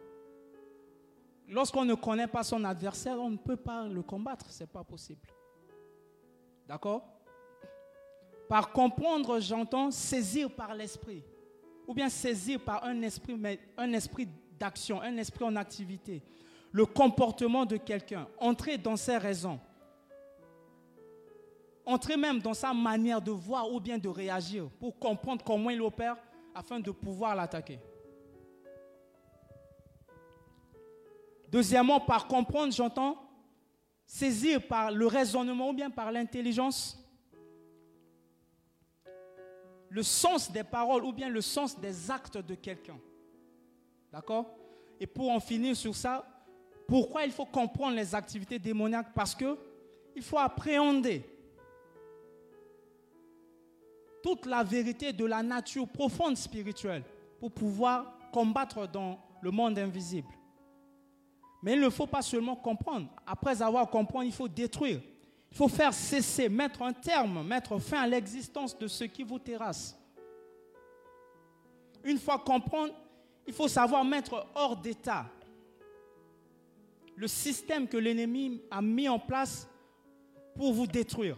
Lorsqu'on 1.47 1.85
ne 1.85 1.95
connaît 1.95 2.27
pas 2.27 2.43
son 2.43 2.61
adversaire, 2.65 3.21
on 3.21 3.29
ne 3.29 3.37
peut 3.37 3.55
pas 3.55 3.87
le 3.87 4.03
combattre, 4.03 4.51
ce 4.51 4.63
n'est 4.63 4.67
pas 4.67 4.83
possible. 4.83 5.29
D'accord? 6.67 7.16
Par 8.47 8.71
comprendre, 8.71 9.39
j'entends 9.39 9.91
saisir 9.91 10.49
par 10.49 10.73
l'esprit. 10.73 11.23
Ou 11.87 11.93
bien 11.93 12.09
saisir 12.09 12.59
par 12.59 12.83
un 12.83 13.01
esprit, 13.01 13.35
mais 13.35 13.59
un 13.77 13.91
esprit 13.93 14.27
d'action, 14.59 15.01
un 15.01 15.17
esprit 15.17 15.45
en 15.45 15.55
activité. 15.55 16.21
Le 16.71 16.85
comportement 16.85 17.65
de 17.65 17.77
quelqu'un. 17.77 18.27
Entrer 18.39 18.77
dans 18.77 18.95
ses 18.95 19.17
raisons. 19.17 19.59
Entrer 21.85 22.17
même 22.17 22.39
dans 22.39 22.53
sa 22.53 22.73
manière 22.73 23.21
de 23.21 23.31
voir 23.31 23.71
ou 23.71 23.79
bien 23.79 23.97
de 23.97 24.09
réagir 24.09 24.69
pour 24.79 24.97
comprendre 24.99 25.43
comment 25.43 25.69
il 25.69 25.81
opère 25.81 26.17
afin 26.53 26.79
de 26.79 26.91
pouvoir 26.91 27.35
l'attaquer. 27.35 27.79
Deuxièmement, 31.49 32.01
par 32.01 32.27
comprendre, 32.27 32.73
j'entends 32.73 33.17
saisir 34.05 34.65
par 34.67 34.91
le 34.91 35.07
raisonnement 35.07 35.69
ou 35.69 35.73
bien 35.73 35.89
par 35.89 36.11
l'intelligence 36.11 37.06
le 39.89 40.03
sens 40.03 40.51
des 40.51 40.63
paroles 40.63 41.03
ou 41.05 41.13
bien 41.13 41.29
le 41.29 41.41
sens 41.41 41.79
des 41.79 42.11
actes 42.11 42.37
de 42.37 42.55
quelqu'un. 42.55 42.97
D'accord? 44.11 44.45
Et 44.99 45.07
pour 45.07 45.31
en 45.31 45.39
finir 45.39 45.75
sur 45.75 45.95
ça, 45.95 46.25
pourquoi 46.87 47.25
il 47.25 47.31
faut 47.31 47.45
comprendre 47.45 47.95
les 47.95 48.15
activités 48.15 48.59
démoniaques? 48.59 49.13
Parce 49.13 49.35
que 49.35 49.57
il 50.15 50.23
faut 50.23 50.39
appréhender 50.39 51.23
toute 54.23 54.45
la 54.45 54.63
vérité 54.63 55.13
de 55.13 55.25
la 55.25 55.43
nature 55.43 55.87
profonde 55.87 56.35
spirituelle 56.35 57.03
pour 57.39 57.51
pouvoir 57.51 58.17
combattre 58.31 58.87
dans 58.87 59.19
le 59.41 59.51
monde 59.51 59.77
invisible. 59.77 60.27
Mais 61.61 61.73
il 61.73 61.81
ne 61.81 61.89
faut 61.89 62.07
pas 62.07 62.21
seulement 62.21 62.55
comprendre. 62.55 63.09
Après 63.25 63.61
avoir 63.61 63.89
compris, 63.89 64.27
il 64.27 64.33
faut 64.33 64.47
détruire. 64.47 65.01
Il 65.57 65.65
faut 65.65 65.69
faire 65.69 65.91
cesser, 65.91 66.49
mettre 66.49 66.83
un 66.83 66.93
terme, 66.93 67.43
mettre 67.43 67.79
fin 67.79 68.01
à 68.01 68.07
l'existence 68.07 68.77
de 68.77 68.87
ce 68.87 69.05
qui 69.05 69.23
vous 69.23 69.39
terrasse. 69.39 69.97
Une 72.03 72.19
fois 72.19 72.37
comprendre, 72.37 72.93
il 73.47 73.53
faut 73.55 73.67
savoir 73.67 74.05
mettre 74.05 74.45
hors 74.53 74.77
d'état 74.77 75.25
le 77.15 77.27
système 77.27 77.87
que 77.87 77.97
l'ennemi 77.97 78.61
a 78.69 78.83
mis 78.83 79.09
en 79.09 79.17
place 79.17 79.67
pour 80.53 80.73
vous 80.73 80.85
détruire. 80.85 81.37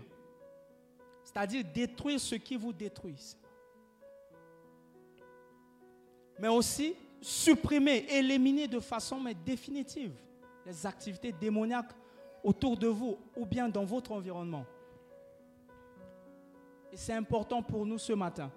C'est-à-dire 1.23 1.63
détruire 1.73 2.19
ce 2.19 2.35
qui 2.35 2.57
vous 2.57 2.73
détruit. 2.73 3.38
Mais 6.39 6.49
aussi 6.49 6.93
supprimer, 7.21 8.05
éliminer 8.09 8.67
de 8.67 8.81
façon 8.81 9.23
définitive 9.45 10.11
les 10.65 10.85
activités 10.85 11.31
démoniaques 11.31 11.93
autour 12.43 12.77
de 12.77 12.88
vous 12.88 13.17
ou 13.36 13.46
bien 13.46 13.69
dans 13.69 13.86
votre 13.86 14.12
environnement. 14.12 14.65
Et 16.91 16.98
c'est 16.98 17.13
important 17.13 17.62
pour 17.62 17.86
nous 17.86 17.98
ce 17.98 18.13
matin. 18.13 18.51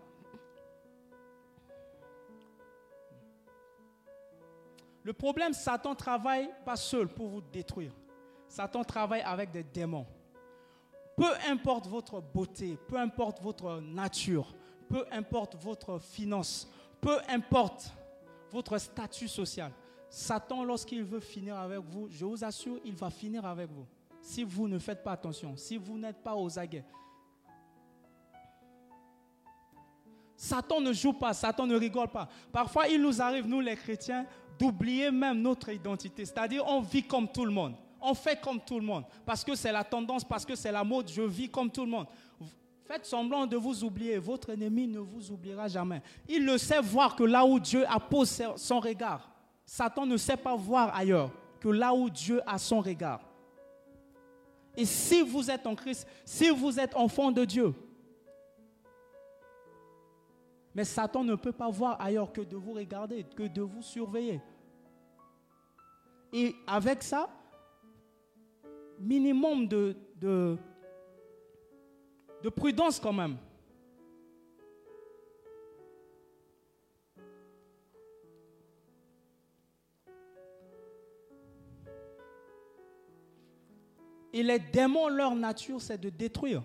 Le 5.05 5.12
problème, 5.12 5.53
Satan 5.53 5.95
travaille 5.95 6.49
pas 6.65 6.77
seul 6.77 7.09
pour 7.09 7.29
vous 7.29 7.41
détruire. 7.41 7.93
Satan 8.49 8.85
travaille 8.85 9.23
avec 9.23 9.51
des 9.51 9.65
démons. 9.65 10.07
Peu 11.17 11.31
importe 11.49 11.87
votre 11.87 12.21
beauté, 12.21 12.79
peu 12.89 12.97
importe 12.97 13.41
votre 13.43 13.81
nature, 13.81 14.55
peu 14.89 15.05
importe 15.11 15.57
votre 15.57 15.99
finance, 15.99 16.71
peu 17.01 17.19
importe 17.29 17.93
votre 18.51 18.79
statut 18.79 19.29
social, 19.29 19.73
Satan, 20.14 20.62
lorsqu'il 20.62 21.02
veut 21.04 21.21
finir 21.21 21.57
avec 21.57 21.78
vous, 21.78 22.07
je 22.11 22.26
vous 22.26 22.45
assure, 22.45 22.78
il 22.85 22.95
va 22.95 23.09
finir 23.09 23.47
avec 23.47 23.71
vous. 23.71 23.87
Si 24.21 24.45
vous 24.45 24.69
ne 24.69 24.78
faites 24.78 25.02
pas 25.02 25.12
attention, 25.12 25.57
si 25.57 25.78
vous 25.78 25.97
n'êtes 25.97 26.23
pas 26.23 26.37
aux 26.37 26.59
aguets. 26.59 26.85
Satan 30.37 30.83
ne 30.83 30.92
joue 30.92 31.14
pas, 31.14 31.33
Satan 31.33 31.66
ne 31.66 31.76
rigole 31.76 32.09
pas. 32.09 32.28
Parfois, 32.52 32.88
il 32.88 33.00
nous 33.00 33.23
arrive, 33.23 33.49
nous 33.49 33.61
les 33.61 33.75
chrétiens, 33.75 34.26
d'oublier 34.59 35.11
même 35.11 35.40
notre 35.40 35.71
identité. 35.71 36.26
C'est-à-dire, 36.26 36.62
on 36.66 36.83
vit 36.83 37.04
comme 37.04 37.26
tout 37.26 37.47
le 37.47 37.50
monde. 37.50 37.75
On 37.99 38.12
fait 38.12 38.38
comme 38.38 38.61
tout 38.61 38.78
le 38.78 38.85
monde. 38.85 39.04
Parce 39.25 39.42
que 39.42 39.54
c'est 39.54 39.73
la 39.73 39.83
tendance, 39.83 40.25
parce 40.25 40.45
que 40.45 40.54
c'est 40.54 40.73
la 40.73 40.85
mode, 40.85 41.09
je 41.09 41.23
vis 41.23 41.49
comme 41.49 41.71
tout 41.71 41.87
le 41.87 41.90
monde. 41.90 42.07
Faites 42.85 43.07
semblant 43.07 43.47
de 43.47 43.57
vous 43.57 43.83
oublier. 43.83 44.19
Votre 44.19 44.50
ennemi 44.50 44.87
ne 44.87 44.99
vous 44.99 45.31
oubliera 45.31 45.69
jamais. 45.69 46.02
Il 46.28 46.45
ne 46.45 46.59
sait 46.59 46.83
voir 46.83 47.16
que 47.16 47.25
là 47.25 47.47
où 47.47 47.59
Dieu 47.59 47.87
a 47.88 47.99
posé 47.99 48.45
son 48.57 48.78
regard. 48.78 49.32
Satan 49.64 50.07
ne 50.07 50.16
sait 50.16 50.37
pas 50.37 50.57
voir 50.57 50.95
ailleurs 50.95 51.31
que 51.61 51.69
là 51.69 51.95
où 51.95 52.11
Dieu 52.11 52.40
a 52.47 52.59
son 52.59 52.81
regard. 52.81 53.21
Et 54.76 54.85
si 54.85 55.23
vous 55.23 55.50
êtes 55.50 55.66
en 55.66 55.75
Christ, 55.75 56.07
si 56.25 56.50
vous 56.50 56.81
êtes 56.81 56.97
enfant 56.97 57.31
de 57.31 57.45
Dieu, 57.45 57.75
mais 60.75 60.85
Satan 60.85 61.23
ne 61.23 61.35
peut 61.35 61.52
pas 61.52 61.69
voir 61.69 62.00
ailleurs 62.00 62.33
que 62.33 62.40
de 62.40 62.57
vous 62.57 62.73
regarder, 62.73 63.25
que 63.25 63.42
de 63.42 63.61
vous 63.61 63.83
surveiller. 63.83 64.40
Et 66.33 66.57
avec 66.66 67.02
ça, 67.02 67.28
minimum 68.99 69.69
de, 69.69 69.95
de, 70.16 70.57
de 72.42 72.49
prudence 72.49 72.99
quand 72.99 73.12
même. 73.12 73.37
Et 84.33 84.43
les 84.43 84.59
démons, 84.59 85.09
leur 85.09 85.35
nature, 85.35 85.81
c'est 85.81 86.01
de 86.01 86.09
détruire. 86.09 86.62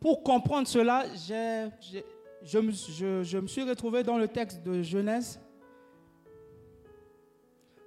Pour 0.00 0.22
comprendre 0.22 0.66
cela, 0.66 1.04
je, 1.14 2.58
me 2.58 3.46
suis 3.46 3.62
retrouvé 3.62 4.02
dans 4.02 4.18
le 4.18 4.28
texte 4.28 4.62
de 4.62 4.82
Genèse. 4.82 5.40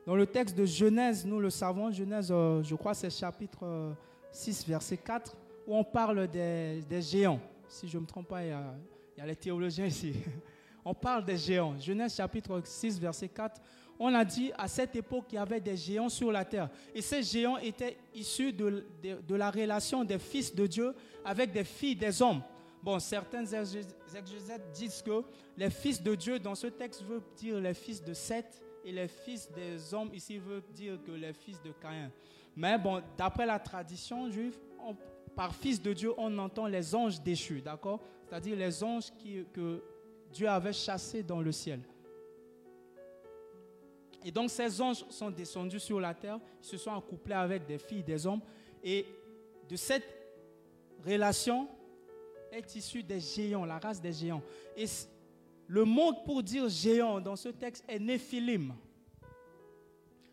Dans 0.06 0.16
le 0.16 0.26
texte 0.26 0.58
de 0.58 0.66
Genèse, 0.66 1.26
nous 1.26 1.40
le 1.40 1.50
savons, 1.50 1.92
Genèse, 1.92 2.30
euh, 2.32 2.64
je 2.64 2.76
crois, 2.76 2.94
c'est 2.94 3.10
chapitre 3.10 3.94
6, 4.32 4.62
euh, 4.62 4.72
verset 4.72 4.98
4, 4.98 5.36
où 5.68 5.76
on 5.76 5.84
parle 5.84 6.28
des, 6.30 7.02
géants. 7.02 7.42
Si 7.68 7.90
je 7.90 7.98
ne 7.98 8.04
me 8.04 8.08
trompe 8.08 8.30
pas, 8.30 8.44
il 8.44 8.50
y, 8.50 8.52
a, 8.54 8.74
il 9.18 9.20
y 9.20 9.24
a 9.24 9.26
les 9.26 9.36
théologiens 9.36 9.86
ici. 9.86 10.14
On 10.86 10.94
parle 10.94 11.26
des 11.26 11.36
géants. 11.36 11.78
Genèse 11.78 12.16
chapitre 12.16 12.62
6, 12.64 12.98
verset 12.98 13.28
4 13.28 13.60
on 14.00 14.14
a 14.14 14.24
dit 14.24 14.52
à 14.58 14.68
cette 14.68 14.96
époque 14.96 15.28
qu'il 15.28 15.38
y 15.38 15.42
avait 15.42 15.60
des 15.60 15.76
géants 15.76 16.10
sur 16.10 16.32
la 16.32 16.46
terre. 16.46 16.70
Et 16.94 17.02
ces 17.02 17.24
géants 17.24 17.58
étaient 17.58 17.98
issus 18.14 18.54
de, 18.54 18.84
la 19.30 19.52
relation 19.52 20.04
des 20.04 20.20
fils 20.20 20.54
de 20.54 20.68
Dieu 20.68 20.94
avec 21.26 21.52
des 21.52 21.64
filles 21.64 21.96
des 21.96 22.22
hommes. 22.22 22.42
Bon, 22.84 23.00
certains 23.00 23.46
exégètes 23.46 24.72
disent 24.74 25.02
que 25.02 25.24
les 25.58 25.70
fils 25.70 26.02
de 26.02 26.14
Dieu 26.16 26.40
dans 26.40 26.56
ce 26.56 26.68
texte 26.68 27.04
veut 27.04 27.22
dire 27.36 27.60
les 27.60 27.74
fils 27.74 28.04
de 28.04 28.14
Seth 28.14 28.64
et 28.86 28.92
les 28.92 29.08
fils 29.08 29.50
des 29.52 29.94
hommes 29.94 30.12
ici 30.14 30.38
veut 30.38 30.64
dire 30.74 31.00
que 31.04 31.12
les 31.12 31.34
fils 31.34 31.62
de 31.62 31.72
Caïn. 31.72 32.12
Mais 32.56 32.78
bon, 32.78 33.02
d'après 33.18 33.46
la 33.46 33.60
tradition 33.60 34.30
juive, 34.32 34.58
par 35.36 35.54
fils 35.54 35.82
de 35.82 35.94
Dieu, 35.94 36.14
on 36.18 36.36
entend 36.38 36.68
les 36.68 36.96
anges 36.96 37.22
déchus, 37.22 37.62
d'accord? 37.62 38.00
C'est-à-dire 38.28 38.56
les 38.56 38.84
anges 38.84 39.12
que 39.54 39.84
Dieu 40.32 40.48
avait 40.48 40.74
chassés 40.74 41.24
dans 41.24 41.42
le 41.42 41.52
ciel. 41.52 41.82
Et 44.24 44.32
donc 44.32 44.50
ces 44.50 44.82
anges 44.82 45.06
sont 45.10 45.30
descendus 45.30 45.80
sur 45.80 46.00
la 46.00 46.14
terre, 46.14 46.40
se 46.62 46.78
sont 46.78 46.94
accouplés 46.94 47.36
avec 47.36 47.66
des 47.66 47.78
filles, 47.78 48.04
des 48.04 48.26
hommes. 48.26 48.42
Et 48.84 49.06
de 49.70 49.76
cette 49.76 50.08
relation 51.06 51.68
est 52.52 52.76
issue 52.76 53.04
des 53.04 53.20
géants, 53.20 53.66
la 53.66 53.78
race 53.80 54.02
des 54.02 54.14
géants. 54.14 54.42
Et 54.76 54.86
le 55.68 55.84
mot 55.84 56.14
pour 56.26 56.42
dire 56.44 56.68
géant 56.70 57.20
dans 57.20 57.36
ce 57.36 57.50
texte 57.50 57.84
est 57.88 58.00
Néphilim. 58.00 58.74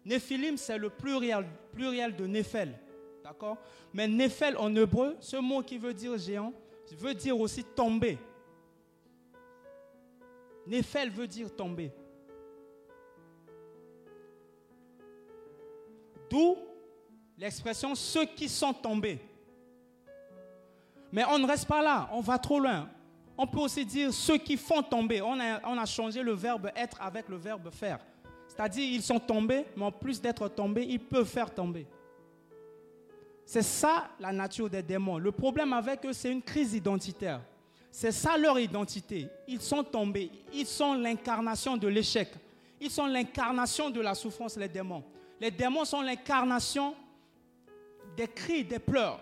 Néphilim, 0.04 0.56
c'est 0.56 0.78
le 0.78 0.90
pluriel, 0.90 1.46
pluriel 1.72 2.14
de 2.14 2.26
Néphel. 2.26 2.78
D'accord? 3.22 3.56
Mais 3.92 4.06
Néphel 4.06 4.56
en 4.58 4.74
hébreu, 4.76 5.16
ce 5.20 5.36
mot 5.36 5.62
qui 5.62 5.78
veut 5.78 5.94
dire 5.94 6.16
géant, 6.18 6.52
veut 6.98 7.14
dire 7.14 7.38
aussi 7.38 7.64
tomber. 7.64 8.18
Néphel 10.66 11.10
veut 11.10 11.26
dire 11.26 11.54
tomber. 11.54 11.90
D'où 16.34 16.56
l'expression 17.38 17.94
ceux 17.94 18.24
qui 18.24 18.48
sont 18.48 18.72
tombés. 18.72 19.20
Mais 21.12 21.22
on 21.30 21.38
ne 21.38 21.46
reste 21.46 21.68
pas 21.68 21.80
là, 21.80 22.08
on 22.10 22.20
va 22.20 22.38
trop 22.38 22.58
loin. 22.58 22.88
On 23.38 23.46
peut 23.46 23.60
aussi 23.60 23.86
dire 23.86 24.12
ceux 24.12 24.38
qui 24.38 24.56
font 24.56 24.82
tomber. 24.82 25.22
On 25.22 25.38
a, 25.38 25.60
on 25.64 25.78
a 25.78 25.86
changé 25.86 26.24
le 26.24 26.32
verbe 26.32 26.72
être 26.74 27.00
avec 27.00 27.28
le 27.28 27.36
verbe 27.36 27.70
faire. 27.70 28.00
C'est-à-dire 28.48 28.84
ils 28.84 29.02
sont 29.02 29.20
tombés, 29.20 29.64
mais 29.76 29.84
en 29.84 29.92
plus 29.92 30.20
d'être 30.20 30.48
tombés, 30.48 30.84
ils 30.88 30.98
peuvent 30.98 31.24
faire 31.24 31.54
tomber. 31.54 31.86
C'est 33.46 33.62
ça 33.62 34.08
la 34.18 34.32
nature 34.32 34.68
des 34.68 34.82
démons. 34.82 35.18
Le 35.18 35.30
problème 35.30 35.72
avec 35.72 36.04
eux, 36.04 36.12
c'est 36.12 36.32
une 36.32 36.42
crise 36.42 36.74
identitaire. 36.74 37.42
C'est 37.92 38.10
ça 38.10 38.36
leur 38.36 38.58
identité. 38.58 39.28
Ils 39.46 39.60
sont 39.60 39.84
tombés. 39.84 40.32
Ils 40.52 40.66
sont 40.66 40.94
l'incarnation 40.94 41.76
de 41.76 41.86
l'échec. 41.86 42.28
Ils 42.80 42.90
sont 42.90 43.06
l'incarnation 43.06 43.88
de 43.88 44.00
la 44.00 44.16
souffrance, 44.16 44.56
les 44.56 44.68
démons. 44.68 45.04
Les 45.44 45.50
démons 45.50 45.84
sont 45.84 46.00
l'incarnation 46.00 46.94
des 48.16 48.28
cris, 48.28 48.64
des 48.64 48.78
pleurs. 48.78 49.20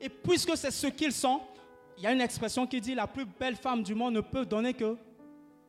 Et 0.00 0.08
puisque 0.08 0.56
c'est 0.56 0.70
ce 0.70 0.86
qu'ils 0.86 1.12
sont, 1.12 1.42
il 1.98 2.04
y 2.04 2.06
a 2.06 2.12
une 2.12 2.22
expression 2.22 2.66
qui 2.66 2.80
dit 2.80 2.94
la 2.94 3.06
plus 3.06 3.26
belle 3.26 3.56
femme 3.56 3.82
du 3.82 3.94
monde 3.94 4.14
ne 4.14 4.22
peut 4.22 4.46
donner 4.46 4.72
que 4.72 4.96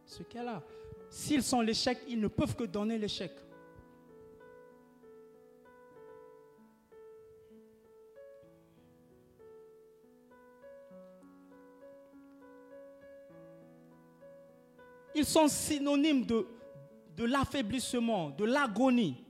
ce 0.05 0.23
qu'elle 0.23 0.47
a. 0.47 0.63
S'ils 1.09 1.43
sont 1.43 1.59
l'échec, 1.59 1.97
ils 2.07 2.21
ne 2.21 2.29
peuvent 2.29 2.55
que 2.55 2.63
donner 2.63 2.97
l'échec. 2.97 3.33
Ils 15.13 15.25
sont 15.25 15.49
synonymes 15.49 16.25
de 16.25 16.47
de 17.15 17.25
l'affaiblissement, 17.25 18.29
de 18.31 18.45
l'agonie. 18.45 19.23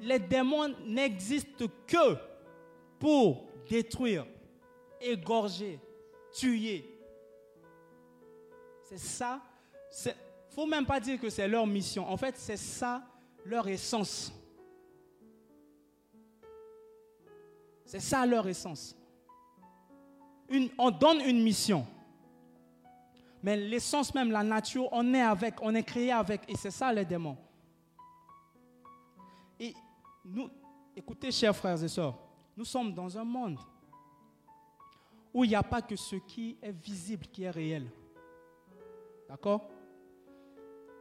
Les 0.00 0.18
démons 0.18 0.74
n'existent 0.84 1.66
que 1.86 2.16
pour 2.98 3.46
détruire, 3.68 4.26
égorger, 5.00 5.78
tuer. 6.32 6.88
C'est 8.84 8.98
ça. 8.98 9.40
Il 10.06 10.14
faut 10.54 10.66
même 10.66 10.86
pas 10.86 11.00
dire 11.00 11.20
que 11.20 11.30
c'est 11.30 11.48
leur 11.48 11.66
mission. 11.66 12.08
En 12.08 12.16
fait, 12.16 12.36
c'est 12.36 12.56
ça 12.56 13.02
leur 13.44 13.66
essence. 13.68 14.32
C'est 17.84 18.00
ça 18.00 18.24
leur 18.24 18.46
essence. 18.48 18.96
on 20.78 20.90
donne 20.90 21.20
une 21.20 21.42
mission. 21.42 21.86
Mais 23.42 23.56
l'essence 23.56 24.14
même, 24.14 24.30
la 24.30 24.44
nature, 24.44 24.88
on 24.92 25.12
est 25.14 25.22
avec, 25.22 25.54
on 25.62 25.74
est 25.74 25.82
créé 25.82 26.12
avec. 26.12 26.42
Et 26.48 26.56
c'est 26.56 26.70
ça 26.70 26.92
les 26.92 27.04
démons. 27.04 27.36
Et 29.58 29.74
nous, 30.24 30.48
écoutez, 30.96 31.32
chers 31.32 31.54
frères 31.54 31.82
et 31.82 31.88
sœurs, 31.88 32.16
nous 32.56 32.64
sommes 32.64 32.94
dans 32.94 33.18
un 33.18 33.24
monde 33.24 33.58
où 35.34 35.44
il 35.44 35.48
n'y 35.48 35.56
a 35.56 35.62
pas 35.62 35.82
que 35.82 35.96
ce 35.96 36.16
qui 36.16 36.56
est 36.62 36.72
visible 36.72 37.26
qui 37.26 37.42
est 37.42 37.50
réel. 37.50 37.90
D'accord? 39.28 39.68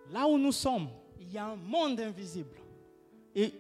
Là 0.10 0.27
où 0.27 0.38
nous 0.38 0.51
sommes, 0.51 0.89
il 1.19 1.32
y 1.32 1.38
a 1.38 1.47
un 1.47 1.56
monde 1.56 1.99
invisible. 1.99 2.56
Et 3.36 3.54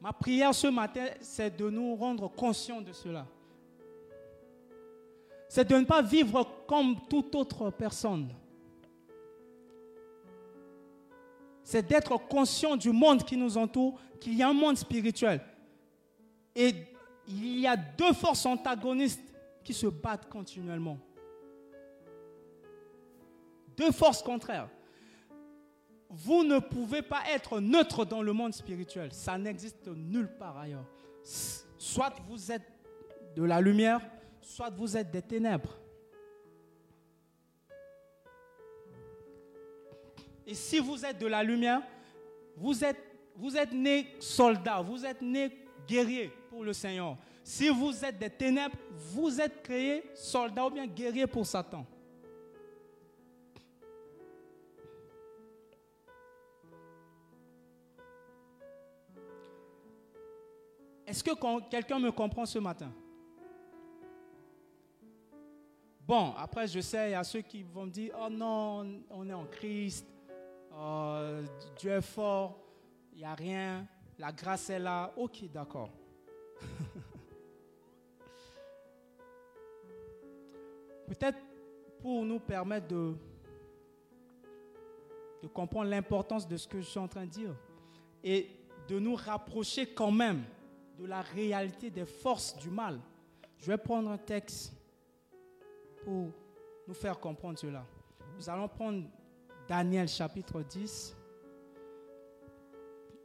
ma 0.00 0.12
prière 0.12 0.54
ce 0.54 0.66
matin, 0.66 1.06
c'est 1.20 1.56
de 1.56 1.70
nous 1.70 1.94
rendre 1.94 2.28
conscients 2.28 2.82
de 2.82 2.92
cela 2.92 3.26
c'est 5.54 5.68
de 5.68 5.76
ne 5.76 5.84
pas 5.84 6.02
vivre 6.02 6.64
comme 6.66 6.96
toute 7.08 7.32
autre 7.36 7.70
personne. 7.70 8.28
C'est 11.62 11.86
d'être 11.86 12.16
conscient 12.26 12.76
du 12.76 12.90
monde 12.90 13.22
qui 13.22 13.36
nous 13.36 13.56
entoure, 13.56 14.00
qu'il 14.18 14.34
y 14.34 14.42
a 14.42 14.48
un 14.48 14.52
monde 14.52 14.76
spirituel. 14.76 15.40
Et 16.56 16.74
il 17.28 17.60
y 17.60 17.68
a 17.68 17.76
deux 17.76 18.12
forces 18.14 18.44
antagonistes 18.46 19.22
qui 19.62 19.72
se 19.72 19.86
battent 19.86 20.28
continuellement. 20.28 20.98
Deux 23.76 23.92
forces 23.92 24.24
contraires. 24.24 24.68
Vous 26.10 26.42
ne 26.42 26.58
pouvez 26.58 27.02
pas 27.02 27.22
être 27.32 27.60
neutre 27.60 28.04
dans 28.04 28.22
le 28.22 28.32
monde 28.32 28.54
spirituel. 28.54 29.12
Ça 29.12 29.38
n'existe 29.38 29.86
nulle 29.86 30.36
part 30.36 30.58
ailleurs. 30.58 30.90
Soit 31.78 32.12
vous 32.28 32.50
êtes 32.50 32.68
de 33.36 33.44
la 33.44 33.60
lumière, 33.60 34.00
soit 34.44 34.70
vous 34.70 34.96
êtes 34.96 35.10
des 35.10 35.22
ténèbres. 35.22 35.76
Et 40.46 40.54
si 40.54 40.78
vous 40.78 41.04
êtes 41.04 41.18
de 41.18 41.26
la 41.26 41.42
lumière, 41.42 41.82
vous 42.56 42.84
êtes, 42.84 42.98
vous 43.34 43.52
né 43.72 44.14
soldat, 44.20 44.82
vous 44.82 45.04
êtes 45.04 45.22
né 45.22 45.56
guerrier 45.88 46.30
pour 46.50 46.62
le 46.62 46.72
Seigneur. 46.72 47.16
Si 47.42 47.68
vous 47.68 48.04
êtes 48.04 48.18
des 48.18 48.30
ténèbres, 48.30 48.76
vous 48.90 49.40
êtes 49.40 49.62
créé 49.62 50.04
soldat 50.14 50.66
ou 50.66 50.70
bien 50.70 50.86
guerrier 50.86 51.26
pour 51.26 51.46
Satan. 51.46 51.86
Est-ce 61.06 61.22
que 61.22 61.68
quelqu'un 61.70 61.98
me 61.98 62.10
comprend 62.10 62.46
ce 62.46 62.58
matin? 62.58 62.92
Bon, 66.06 66.34
après, 66.36 66.66
je 66.68 66.80
sais, 66.80 67.08
il 67.08 67.12
y 67.12 67.14
a 67.14 67.24
ceux 67.24 67.40
qui 67.40 67.62
vont 67.62 67.86
me 67.86 67.90
dire, 67.90 68.14
oh 68.20 68.28
non, 68.28 69.00
on 69.08 69.26
est 69.26 69.32
en 69.32 69.46
Christ, 69.46 70.06
oh, 70.70 71.18
Dieu 71.78 71.92
est 71.92 72.02
fort. 72.02 72.58
il 73.12 73.20
n'y 73.20 73.24
a 73.24 73.34
rien, 73.34 73.86
la 74.18 74.30
grâce 74.30 74.68
est 74.68 74.78
là. 74.78 75.14
Ok, 75.16 75.50
d'accord. 75.50 75.88
Peut-être 81.06 81.38
pour 82.00 82.22
nous 82.26 82.38
permettre 82.38 82.88
de, 82.88 83.16
de 85.42 85.48
comprendre 85.48 85.88
l'importance 85.88 86.46
de 86.46 86.58
ce 86.58 86.68
que 86.68 86.82
je 86.82 86.86
suis 86.86 87.00
en 87.00 87.08
train 87.08 87.24
de 87.24 87.30
dire 87.30 87.56
et 88.22 88.50
de 88.88 88.98
nous 88.98 89.14
rapprocher 89.14 89.86
quand 89.86 90.12
même 90.12 90.44
de 90.98 91.06
la 91.06 91.22
réalité 91.22 91.88
des 91.88 92.04
forces 92.04 92.58
du 92.58 92.68
mal. 92.68 93.00
Je 93.56 93.68
vais 93.68 93.78
prendre 93.78 94.10
un 94.10 94.18
texte 94.18 94.73
pour 96.04 96.30
nous 96.86 96.94
faire 96.94 97.18
comprendre 97.18 97.58
cela. 97.58 97.84
Nous 98.36 98.48
allons 98.48 98.68
prendre 98.68 99.04
Daniel 99.66 100.08
chapitre 100.08 100.62
10. 100.62 101.16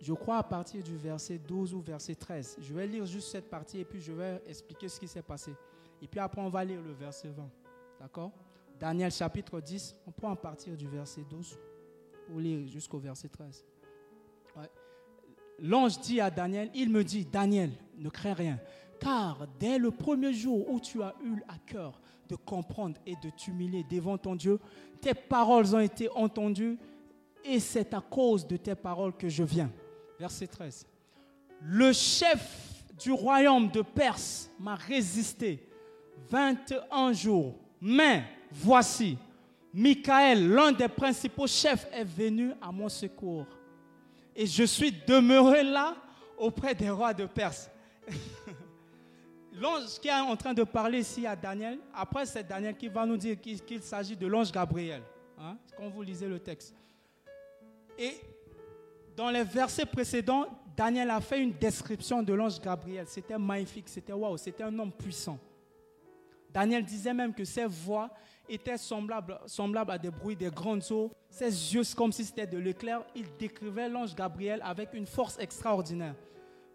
Je 0.01 0.13
crois 0.13 0.37
à 0.37 0.43
partir 0.43 0.81
du 0.81 0.95
verset 0.95 1.37
12 1.37 1.73
ou 1.73 1.81
verset 1.81 2.15
13. 2.15 2.57
Je 2.61 2.73
vais 2.73 2.87
lire 2.87 3.05
juste 3.05 3.29
cette 3.29 3.49
partie 3.49 3.79
et 3.79 3.85
puis 3.85 3.99
je 3.99 4.13
vais 4.13 4.41
expliquer 4.45 4.87
ce 4.87 4.99
qui 4.99 5.07
s'est 5.07 5.21
passé. 5.21 5.53
Et 6.01 6.07
puis 6.07 6.19
après, 6.19 6.41
on 6.41 6.49
va 6.49 6.63
lire 6.63 6.81
le 6.81 6.93
verset 6.93 7.29
20. 7.29 7.49
D'accord? 7.99 8.31
Daniel 8.79 9.11
chapitre 9.11 9.59
10, 9.59 9.95
on 10.07 10.11
prend 10.11 10.31
à 10.31 10.37
partir 10.37 10.77
du 10.77 10.87
verset 10.87 11.25
12 11.29 11.59
pour 12.27 12.39
lire 12.39 12.65
jusqu'au 12.67 12.97
verset 12.97 13.27
13. 13.27 13.65
L'ange 15.61 15.99
dit 15.99 16.21
à 16.21 16.31
Daniel, 16.31 16.71
il 16.73 16.89
me 16.89 17.03
dit, 17.03 17.25
Daniel, 17.25 17.71
ne 17.97 18.09
crains 18.09 18.33
rien, 18.33 18.59
car 18.99 19.45
dès 19.59 19.77
le 19.77 19.91
premier 19.91 20.31
jour 20.31 20.69
où 20.69 20.79
tu 20.79 21.03
as 21.03 21.13
eu 21.21 21.41
à 21.49 21.57
cœur 21.65 21.99
de 22.29 22.35
comprendre 22.35 22.97
et 23.05 23.15
de 23.15 23.29
t'humilier 23.31 23.83
devant 23.89 24.17
ton 24.17 24.35
Dieu, 24.35 24.59
tes 25.01 25.13
paroles 25.13 25.75
ont 25.75 25.79
été 25.79 26.09
entendues 26.11 26.77
et 27.43 27.59
c'est 27.59 27.93
à 27.93 28.01
cause 28.01 28.45
de 28.45 28.55
tes 28.57 28.75
paroles 28.75 29.15
que 29.17 29.27
je 29.27 29.43
viens. 29.43 29.71
Verset 30.19 30.47
13. 30.47 30.85
Le 31.61 31.91
chef 31.91 32.83
du 32.99 33.11
royaume 33.11 33.69
de 33.71 33.81
Perse 33.81 34.49
m'a 34.59 34.75
résisté 34.75 35.65
21 36.29 37.13
jours, 37.13 37.55
mais 37.81 38.23
voici, 38.51 39.17
Michael, 39.73 40.49
l'un 40.49 40.71
des 40.71 40.87
principaux 40.87 41.47
chefs, 41.47 41.87
est 41.91 42.03
venu 42.03 42.51
à 42.61 42.71
mon 42.71 42.89
secours. 42.89 43.45
Et 44.35 44.45
je 44.45 44.63
suis 44.63 44.91
demeuré 45.07 45.63
là 45.63 45.95
auprès 46.37 46.75
des 46.75 46.89
rois 46.89 47.13
de 47.13 47.25
Perse. 47.25 47.69
L'ange 49.59 49.99
qui 49.99 50.07
est 50.07 50.13
en 50.13 50.35
train 50.37 50.53
de 50.53 50.63
parler 50.63 50.99
ici 50.99 51.27
à 51.27 51.35
Daniel, 51.35 51.79
après 51.93 52.25
c'est 52.25 52.47
Daniel 52.47 52.77
qui 52.77 52.87
va 52.87 53.05
nous 53.05 53.17
dire 53.17 53.37
qu'il 53.41 53.81
s'agit 53.81 54.15
de 54.15 54.25
l'ange 54.25 54.51
Gabriel, 54.51 55.01
hein, 55.37 55.57
quand 55.75 55.89
vous 55.89 56.01
lisez 56.01 56.27
le 56.27 56.39
texte. 56.39 56.73
Et 57.97 58.13
dans 59.17 59.29
les 59.29 59.43
versets 59.43 59.85
précédents, 59.85 60.45
Daniel 60.77 61.09
a 61.09 61.19
fait 61.19 61.41
une 61.41 61.51
description 61.51 62.23
de 62.23 62.33
l'ange 62.33 62.61
Gabriel. 62.61 63.05
C'était 63.05 63.37
magnifique, 63.37 63.89
c'était 63.89 64.13
waouh, 64.13 64.37
c'était 64.37 64.63
un 64.63 64.79
homme 64.79 64.93
puissant. 64.93 65.37
Daniel 66.53 66.85
disait 66.85 67.13
même 67.13 67.33
que 67.33 67.43
ses 67.43 67.65
voix 67.65 68.09
étaient 68.47 68.77
semblables, 68.77 69.37
semblables 69.45 69.91
à 69.91 69.97
des 69.97 70.09
bruits 70.09 70.37
des 70.37 70.49
grandes 70.49 70.89
eaux. 70.89 71.11
Ses 71.29 71.75
yeux, 71.75 71.83
comme 71.97 72.13
si 72.13 72.23
c'était 72.23 72.47
de 72.47 72.57
l'éclair, 72.57 73.03
il 73.13 73.25
décrivait 73.37 73.89
l'ange 73.89 74.15
Gabriel 74.15 74.61
avec 74.63 74.93
une 74.93 75.05
force 75.05 75.37
extraordinaire. 75.37 76.15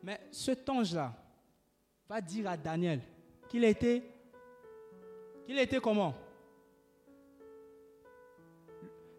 Mais 0.03 0.20
cet 0.31 0.68
ange-là, 0.68 1.14
dire 2.20 2.48
à 2.48 2.57
Daniel 2.57 3.00
qu'il 3.48 3.64
était, 3.64 4.03
qu'il 5.46 5.59
était 5.59 5.81
comment? 5.81 6.14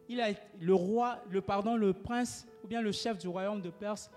Il 0.07 0.21
a, 0.21 0.29
le 0.59 0.73
roi, 0.73 1.19
le 1.29 1.41
pardon, 1.41 1.75
le 1.75 1.93
prince 1.93 2.47
ou 2.63 2.67
bien 2.67 2.81
le 2.81 2.91
chef 2.91 3.17
du 3.17 3.27
royaume 3.27 3.61
de 3.61 3.69
Perse 3.69 4.11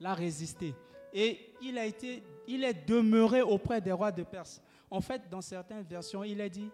l'a 0.00 0.14
résisté. 0.14 0.74
Et 1.12 1.38
il 1.62 1.78
a 1.78 1.86
été, 1.86 2.22
il 2.48 2.64
est 2.64 2.86
demeuré 2.86 3.42
auprès 3.42 3.80
des 3.80 3.92
rois 3.92 4.10
de 4.10 4.24
Perse. 4.24 4.60
En 4.90 5.00
fait, 5.00 5.22
dans 5.30 5.40
certaines 5.40 5.82
versions, 5.82 6.24
il 6.24 6.40
a 6.40 6.48
dit, 6.48 6.70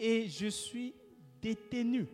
et 0.00 0.28
je 0.28 0.48
suis 0.48 0.94
détenu. 1.40 2.08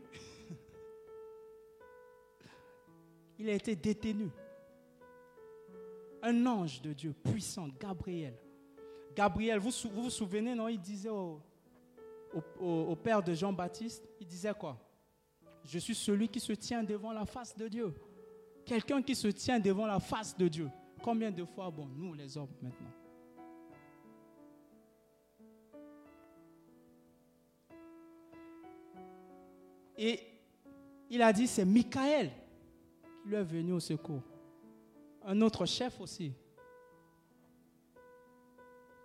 il 3.39 3.49
a 3.49 3.55
été 3.55 3.75
détenu 3.75 4.31
un 6.23 6.47
ange 6.47 6.81
de 6.83 6.93
Dieu 6.93 7.13
puissant, 7.13 7.69
Gabriel. 7.79 8.35
Gabriel, 9.15 9.59
vous 9.59 9.71
vous, 9.93 10.11
souvenez, 10.11 10.55
non? 10.55 10.69
Il 10.69 10.81
disait 10.81 11.09
au, 11.09 11.41
au, 12.61 12.97
père 12.97 13.23
de 13.23 13.35
Jean-Baptiste, 13.35 14.09
il 14.21 14.27
disait 14.27 14.55
quoi? 14.55 14.79
Je 15.65 15.79
suis 15.79 15.95
celui 15.95 16.29
qui 16.29 16.41
se 16.41 16.53
tient 16.53 16.83
devant 16.83 17.13
la 17.13 17.27
face 17.27 17.57
de 17.57 17.69
Dieu. 17.69 17.93
Quelqu'un 18.65 19.03
qui 19.03 19.15
se 19.15 19.29
tient 19.29 19.59
devant 19.59 19.87
la 19.87 20.01
face 20.01 20.37
de 20.37 20.49
Dieu. 20.49 20.69
Combien 21.03 21.31
de 21.31 21.45
fois, 21.45 21.71
bon, 21.71 21.87
nous 21.87 22.15
les 22.15 22.37
hommes 22.37 22.49
maintenant? 22.63 22.91
Et 29.97 30.21
il 31.11 31.21
a 31.21 31.33
dit, 31.33 31.47
c'est 31.47 31.65
Michael 31.65 32.31
qui 33.03 33.29
lui 33.29 33.37
est 33.37 33.43
venu 33.43 33.73
au 33.73 33.81
secours 33.81 34.23
un 35.25 35.41
autre 35.41 35.67
chef 35.67 36.01
aussi. 36.01 36.33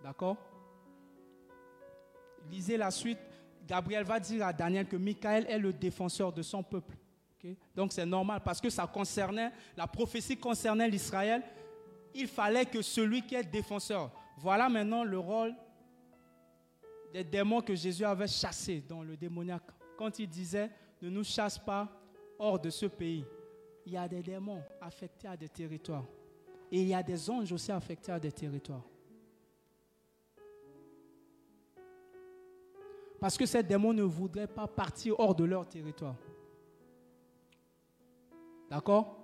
D'accord? 0.02 0.36
Lisez 2.50 2.76
la 2.76 2.90
suite. 2.90 3.18
Gabriel 3.66 4.04
va 4.04 4.20
dire 4.20 4.46
à 4.46 4.52
Daniel 4.52 4.86
que 4.86 4.96
Michael 4.96 5.46
est 5.48 5.58
le 5.58 5.72
défenseur 5.72 6.32
de 6.32 6.42
son 6.42 6.62
peuple. 6.62 6.96
Donc 7.74 7.92
c'est 7.92 8.06
normal 8.06 8.40
parce 8.44 8.60
que 8.60 8.70
ça 8.70 8.86
concernait, 8.86 9.52
la 9.76 9.86
prophétie 9.86 10.36
concernait 10.36 10.88
l'Israël. 10.88 11.42
Il 12.14 12.26
fallait 12.26 12.64
que 12.64 12.82
celui 12.82 13.22
qui 13.22 13.34
est 13.34 13.44
défenseur. 13.44 14.10
Voilà 14.38 14.68
maintenant 14.68 15.04
le 15.04 15.18
rôle 15.18 15.54
des 17.12 17.24
démons 17.24 17.60
que 17.60 17.74
Jésus 17.74 18.04
avait 18.04 18.26
chassés 18.26 18.82
dans 18.88 19.02
le 19.02 19.16
démoniaque. 19.16 19.62
Quand 19.96 20.18
il 20.18 20.28
disait 20.28 20.70
ne 21.02 21.10
nous 21.10 21.24
chasse 21.24 21.58
pas 21.58 21.88
hors 22.38 22.58
de 22.58 22.70
ce 22.70 22.86
pays 22.86 23.24
il 23.86 23.92
y 23.92 23.96
a 23.96 24.08
des 24.08 24.20
démons 24.20 24.62
affectés 24.80 25.28
à 25.28 25.36
des 25.36 25.48
territoires. 25.48 26.04
Et 26.72 26.82
il 26.82 26.88
y 26.88 26.94
a 26.94 27.02
des 27.02 27.30
anges 27.30 27.52
aussi 27.52 27.70
affectés 27.70 28.10
à 28.10 28.18
des 28.18 28.32
territoires. 28.32 28.82
Parce 33.20 33.38
que 33.38 33.46
ces 33.46 33.62
démons 33.62 33.92
ne 33.92 34.02
voudraient 34.02 34.48
pas 34.48 34.66
partir 34.66 35.18
hors 35.20 35.34
de 35.34 35.44
leur 35.44 35.68
territoire. 35.68 36.16
D'accord? 38.68 39.16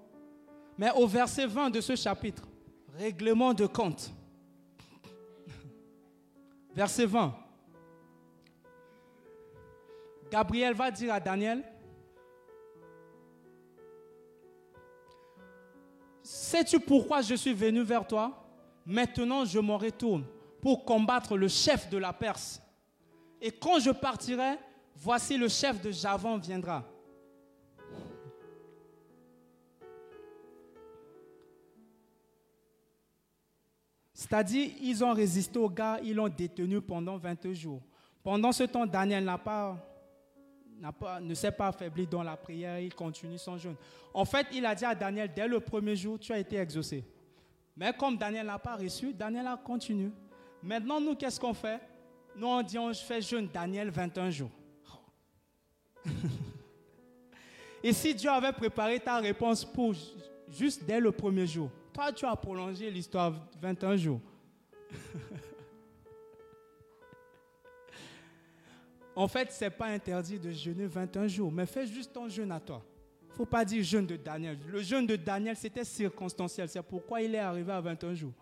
Mais 0.79 0.93
au 0.93 1.09
verset 1.09 1.47
20 1.47 1.71
de 1.71 1.81
ce 1.81 1.97
chapitre, 1.97 2.45
règlement 2.97 3.53
de 3.53 3.67
compte. 3.67 4.13
Verset 6.73 7.07
20. 7.07 7.35
Gabriel 10.31 10.75
va 10.75 10.91
dire 10.91 11.13
à 11.13 11.21
Daniel, 11.21 11.65
Sais-tu 16.35 16.81
pourquoi 16.81 17.21
je 17.21 17.35
suis 17.35 17.53
venu 17.53 17.83
vers 17.83 18.07
toi? 18.07 18.43
Maintenant, 18.87 19.45
je 19.45 19.59
m'en 19.59 19.77
retourne 19.77 20.25
pour 20.63 20.83
combattre 20.83 21.37
le 21.37 21.47
chef 21.47 21.91
de 21.91 21.99
la 21.99 22.15
Perse. 22.15 22.63
Et 23.39 23.51
quand 23.51 23.79
je 23.79 23.91
partirai, 23.91 24.57
voici 24.97 25.37
le 25.37 25.47
chef 25.49 25.83
de 25.83 25.91
Javan 25.91 26.39
viendra. 26.39 26.85
C'est-à-dire, 34.15 34.71
ils 34.81 35.05
ont 35.05 35.13
résisté 35.13 35.59
au 35.59 35.69
gars, 35.69 36.01
ils 36.03 36.15
l'ont 36.15 36.31
détenu 36.31 36.81
pendant 36.81 37.19
20 37.19 37.53
jours. 37.53 37.83
Pendant 38.23 38.53
ce 38.53 38.63
temps, 38.63 38.87
Daniel 38.87 39.25
n'a 39.25 39.37
pas 39.37 39.77
ne 41.21 41.35
s'est 41.35 41.53
pas 41.53 41.69
affaibli 41.69 42.07
dans 42.07 42.23
la 42.23 42.37
prière, 42.37 42.79
il 42.81 42.95
continue 42.95 43.39
son 43.39 43.57
jeûne. 43.57 43.77
En 44.13 44.25
fait, 44.25 44.47
il 44.53 44.67
a 44.67 44.75
dit 44.75 44.85
à 44.85 44.95
Daniel, 44.95 45.31
dès 45.35 45.47
le 45.47 45.61
premier 45.61 45.95
jour, 45.95 46.19
tu 46.19 46.33
as 46.33 46.39
été 46.39 46.57
exaucé. 46.57 47.05
Mais 47.77 47.93
comme 47.93 48.17
Daniel 48.17 48.47
n'a 48.47 48.59
pas 48.59 48.77
reçu, 48.77 49.13
Daniel 49.15 49.47
a 49.47 49.57
continué. 49.57 50.11
Maintenant, 50.63 51.01
nous, 51.01 51.15
qu'est-ce 51.15 51.41
qu'on 51.41 51.55
fait? 51.55 51.81
Nous, 52.37 52.47
on 52.47 52.63
dit, 52.63 52.79
on 52.79 52.93
fait 52.93 53.23
jeûne 53.23 53.49
Daniel 53.53 53.91
21 53.91 54.31
jours. 54.31 54.51
Et 57.83 57.93
si 57.93 58.15
Dieu 58.15 58.31
avait 58.31 58.53
préparé 58.53 59.01
ta 59.01 59.19
réponse 59.19 59.65
pour 59.65 59.95
juste 60.49 60.85
dès 60.85 61.01
le 61.01 61.11
premier 61.13 61.47
jour, 61.47 61.71
toi, 61.93 62.13
tu 62.13 62.25
as 62.25 62.37
prolongé 62.37 62.91
l'histoire 62.91 63.35
21 63.61 63.97
jours. 63.97 64.21
En 69.15 69.29
fait, 69.29 69.53
ce 69.53 69.65
n'est 69.65 69.71
pas 69.71 69.87
interdit 69.87 70.39
de 70.39 70.51
jeûner 70.51 70.87
21 70.87 71.27
jours, 71.29 71.53
mais 71.53 71.67
fais 71.67 71.87
juste 71.87 72.13
ton 72.13 72.29
jeûne 72.29 72.51
à 72.51 72.61
toi. 72.61 72.83
Il 73.23 73.29
ne 73.29 73.35
faut 73.35 73.47
pas 73.47 73.65
dire 73.65 73.83
jeûne 73.83 74.07
de 74.07 74.17
Daniel. 74.17 74.59
Le 74.69 74.83
jeûne 74.83 75.07
de 75.07 75.17
Daniel, 75.17 75.57
c'était 75.57 75.85
circonstanciel. 75.85 76.69
C'est 76.69 76.83
pourquoi 76.83 77.21
il 77.23 77.35
est 77.35 77.39
arrivé 77.39 77.73
à 77.73 77.81
21 77.81 78.15
jours. 78.15 78.33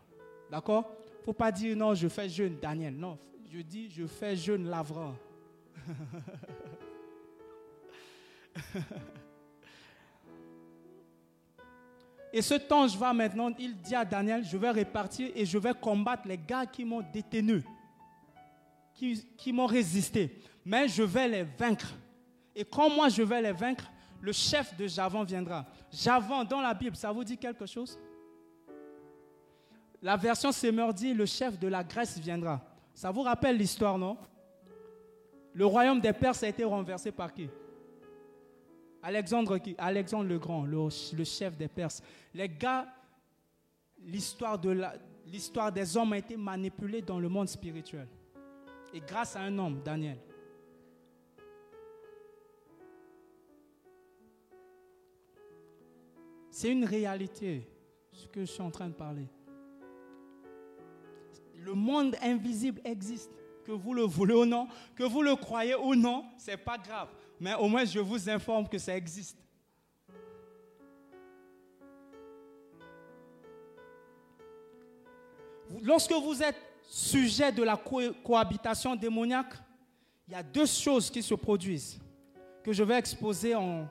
D'accord? 0.50 0.96
Il 0.98 1.20
ne 1.20 1.24
faut 1.24 1.32
pas 1.32 1.52
dire 1.52 1.76
non, 1.76 1.94
je 1.94 2.08
fais 2.08 2.28
jeûne 2.28 2.56
Daniel. 2.60 2.94
Non, 2.94 3.18
je 3.52 3.60
dis 3.60 3.88
je 3.90 4.06
fais 4.06 4.36
jeûne 4.36 4.68
Lavra. 4.68 5.14
Et 12.32 12.42
ce 12.42 12.54
temps 12.54 12.86
va 12.86 13.12
maintenant, 13.12 13.50
il 13.58 13.76
dit 13.76 13.94
à 13.94 14.04
Daniel, 14.04 14.44
je 14.44 14.56
vais 14.56 14.70
répartir 14.70 15.30
et 15.34 15.44
je 15.44 15.58
vais 15.58 15.74
combattre 15.74 16.28
les 16.28 16.38
gars 16.38 16.64
qui 16.64 16.84
m'ont 16.84 17.02
détenu, 17.12 17.64
qui 18.94 19.52
m'ont 19.52 19.66
résisté. 19.66 20.40
Mais 20.70 20.86
je 20.86 21.02
vais 21.02 21.26
les 21.26 21.42
vaincre. 21.42 21.92
Et 22.54 22.64
quand 22.64 22.88
moi 22.88 23.08
je 23.08 23.24
vais 23.24 23.42
les 23.42 23.50
vaincre, 23.50 23.90
le 24.20 24.30
chef 24.30 24.76
de 24.76 24.86
Javan 24.86 25.24
viendra. 25.24 25.66
Javan, 25.92 26.44
dans 26.44 26.60
la 26.60 26.72
Bible, 26.72 26.94
ça 26.94 27.10
vous 27.10 27.24
dit 27.24 27.36
quelque 27.36 27.66
chose? 27.66 27.98
La 30.00 30.16
version 30.16 30.52
Semeur 30.52 30.94
dit, 30.94 31.12
le 31.12 31.26
chef 31.26 31.58
de 31.58 31.66
la 31.66 31.82
Grèce 31.82 32.16
viendra. 32.20 32.60
Ça 32.94 33.10
vous 33.10 33.22
rappelle 33.22 33.56
l'histoire, 33.56 33.98
non? 33.98 34.16
Le 35.54 35.66
royaume 35.66 36.00
des 36.00 36.12
Perses 36.12 36.44
a 36.44 36.48
été 36.48 36.62
renversé 36.62 37.10
par 37.10 37.34
qui? 37.34 37.50
Alexandre, 39.02 39.58
Alexandre 39.76 40.28
le 40.28 40.38
Grand, 40.38 40.66
le, 40.66 41.24
chef 41.24 41.56
des 41.56 41.66
Perses. 41.66 42.00
Les 42.32 42.48
gars, 42.48 42.86
l'histoire, 43.98 44.56
de 44.56 44.84
l'histoire 45.26 45.72
des 45.72 45.96
hommes 45.96 46.12
a 46.12 46.18
été 46.18 46.36
manipulée 46.36 47.02
dans 47.02 47.18
le 47.18 47.28
monde 47.28 47.48
spirituel. 47.48 48.06
Et 48.94 49.00
grâce 49.00 49.34
à 49.34 49.40
un 49.40 49.58
homme, 49.58 49.82
Daniel. 49.84 50.18
C'est 56.60 56.70
une 56.70 56.84
réalité, 56.84 57.66
ce 58.12 58.26
que 58.28 58.40
je 58.40 58.44
suis 58.44 58.60
en 58.60 58.70
train 58.70 58.88
de 58.88 58.92
parler. 58.92 59.26
Le 61.56 61.72
monde 61.72 62.16
invisible 62.20 62.82
existe. 62.84 63.30
Que 63.64 63.72
vous 63.72 63.94
le 63.94 64.02
voulez 64.02 64.34
ou 64.34 64.44
non, 64.44 64.68
que 64.94 65.04
vous 65.04 65.22
le 65.22 65.36
croyez 65.36 65.74
ou 65.74 65.94
non, 65.94 66.24
ce 66.38 66.50
n'est 66.50 66.56
pas 66.56 66.76
grave 66.76 67.08
mais 67.40 67.54
au 67.54 67.66
moins 67.66 67.86
je 67.86 67.98
vous 67.98 68.28
informe 68.28 68.68
que 68.68 68.76
ça 68.76 68.94
existe. 68.94 69.38
Lorsque 75.80 76.12
vous 76.12 76.42
êtes 76.42 76.60
sujet 76.82 77.50
de 77.50 77.62
la 77.62 77.80
cohabitation 78.22 78.94
démoniaque, 78.94 79.54
il 80.28 80.34
y 80.34 80.36
a 80.36 80.42
deux 80.42 80.66
choses 80.66 81.10
qui 81.10 81.22
se 81.22 81.34
produisent 81.34 81.98
que 82.62 82.72
je 82.72 82.82
vais 82.82 82.98
exposer 82.98 83.54
en 83.54 83.88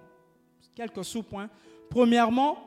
quelques 0.76 1.04
sous-points. 1.04 1.50
Premièrement, 1.90 2.58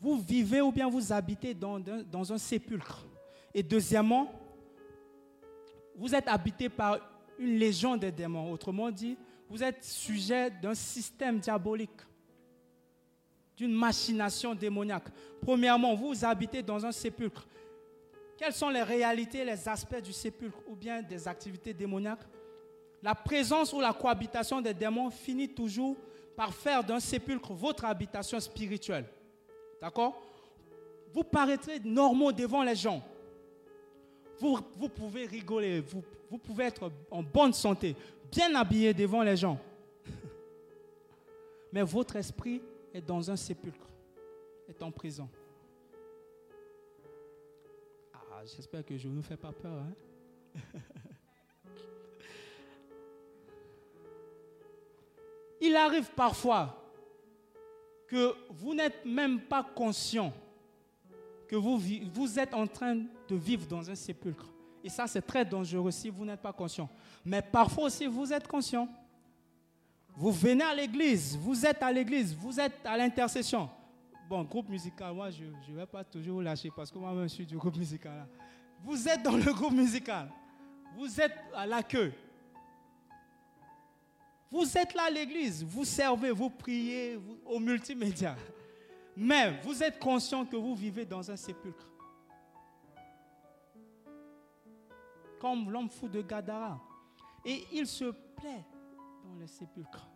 vous 0.00 0.18
vivez 0.18 0.60
ou 0.60 0.72
bien 0.72 0.88
vous 0.88 1.12
habitez 1.12 1.54
dans, 1.54 2.32
un 2.32 2.38
sépulcre. 2.38 3.06
Et 3.54 3.62
deuxièmement, 3.62 4.32
vous 5.94 6.14
êtes 6.14 6.28
habité 6.28 6.68
par 6.68 6.98
une 7.38 7.58
légion 7.58 7.96
de 7.96 8.10
démons. 8.10 8.52
Autrement 8.52 8.90
dit, 8.90 9.16
vous 9.48 9.62
êtes 9.62 9.84
sujet 9.84 10.50
d'un 10.50 10.74
système 10.74 11.38
diabolique, 11.38 12.00
d'une 13.56 13.72
machination 13.72 14.54
démoniaque. 14.54 15.08
Premièrement, 15.40 15.94
vous 15.94 16.24
habitez 16.24 16.62
dans 16.62 16.84
un 16.84 16.92
sépulcre. 16.92 17.46
Quelles 18.36 18.52
sont 18.52 18.68
les 18.68 18.82
réalités, 18.82 19.44
les 19.44 19.68
aspects 19.68 20.02
du 20.02 20.12
sépulcre 20.12 20.58
ou 20.66 20.76
bien 20.76 21.00
des 21.02 21.26
activités 21.26 21.72
démoniaques? 21.72 22.26
La 23.02 23.14
présence 23.14 23.72
ou 23.72 23.80
la 23.80 23.92
cohabitation 23.92 24.60
des 24.60 24.74
démons 24.74 25.10
finit 25.10 25.48
toujours 25.48 25.96
par 26.36 26.52
faire 26.52 26.84
d'un 26.84 27.00
sépulcre 27.00 27.52
votre 27.52 27.84
habitation 27.84 28.38
spirituelle. 28.38 29.06
D'accord? 29.80 30.22
Vous 31.12 31.24
paraîtrez 31.24 31.80
normaux 31.80 32.30
devant 32.30 32.62
les 32.62 32.76
gens. 32.76 33.02
Vous, 34.38 34.88
pouvez 34.94 35.24
rigoler, 35.26 35.80
vous, 35.80 36.04
vous 36.30 36.36
pouvez 36.36 36.64
être 36.64 36.90
en 37.10 37.22
bonne 37.22 37.54
santé 37.54 37.96
bien 38.30 38.54
habillé 38.54 38.92
devant 38.92 39.22
les 39.22 39.36
gens. 39.36 39.58
Mais 41.72 41.82
votre 41.82 42.16
esprit 42.16 42.60
est 42.92 43.00
dans 43.00 43.30
un 43.30 43.36
sépulcre, 43.36 43.88
est 44.68 44.82
en 44.82 44.90
prison. 44.90 45.28
Ah, 48.12 48.42
j'espère 48.44 48.84
que 48.84 48.98
je 48.98 49.08
ne 49.08 49.14
vous 49.14 49.22
fais 49.22 49.36
pas 49.36 49.52
peur. 49.52 49.78
Hein? 49.78 50.60
Il 55.60 55.74
arrive 55.76 56.10
parfois 56.10 56.82
que 58.08 58.34
vous 58.50 58.74
n'êtes 58.74 59.04
même 59.04 59.40
pas 59.40 59.64
conscient 59.64 60.32
que 61.46 61.56
vous, 61.56 61.80
vous 62.12 62.38
êtes 62.38 62.54
en 62.54 62.66
train 62.66 62.96
de 62.96 63.36
vivre 63.36 63.66
dans 63.66 63.88
un 63.88 63.94
sépulcre. 63.94 64.46
Et 64.82 64.88
ça, 64.88 65.06
c'est 65.06 65.22
très 65.22 65.44
dangereux 65.44 65.90
si 65.90 66.10
vous 66.10 66.24
n'êtes 66.24 66.40
pas 66.40 66.52
conscient. 66.52 66.88
Mais 67.24 67.42
parfois 67.42 67.84
aussi, 67.84 68.06
vous 68.06 68.32
êtes 68.32 68.46
conscient. 68.46 68.88
Vous 70.14 70.30
venez 70.30 70.64
à 70.64 70.74
l'église, 70.74 71.36
vous 71.36 71.66
êtes 71.66 71.82
à 71.82 71.92
l'église, 71.92 72.34
vous 72.34 72.58
êtes 72.58 72.84
à 72.84 72.96
l'intercession. 72.96 73.68
Bon, 74.28 74.42
groupe 74.44 74.68
musical, 74.68 75.14
moi, 75.14 75.30
je 75.30 75.44
ne 75.44 75.76
vais 75.76 75.86
pas 75.86 76.02
toujours 76.02 76.42
lâcher 76.42 76.70
parce 76.74 76.90
que 76.90 76.98
moi-même, 76.98 77.28
je 77.28 77.34
suis 77.34 77.46
du 77.46 77.56
groupe 77.56 77.76
musical. 77.76 78.26
Vous 78.82 79.08
êtes 79.08 79.22
dans 79.22 79.36
le 79.36 79.52
groupe 79.52 79.72
musical. 79.72 80.28
Vous 80.96 81.20
êtes 81.20 81.36
à 81.54 81.66
la 81.66 81.82
queue. 81.82 82.12
Vous 84.50 84.78
êtes 84.78 84.94
là 84.94 85.04
à 85.04 85.10
l'église, 85.10 85.64
vous 85.64 85.84
servez, 85.84 86.30
vous 86.30 86.50
priez 86.50 87.18
au 87.44 87.58
multimédia. 87.58 88.36
Mais 89.16 89.58
vous 89.62 89.82
êtes 89.82 89.98
conscient 89.98 90.44
que 90.44 90.56
vous 90.56 90.74
vivez 90.74 91.04
dans 91.04 91.30
un 91.30 91.36
sépulcre. 91.36 91.86
comme 95.38 95.70
l'homme 95.70 95.88
fou 95.88 96.08
de 96.08 96.22
Gadara. 96.22 96.80
Et 97.44 97.64
il 97.72 97.86
se 97.86 98.04
plaît 98.04 98.64
dans 99.24 99.34
le 99.38 99.46
sépulcre. 99.46 100.08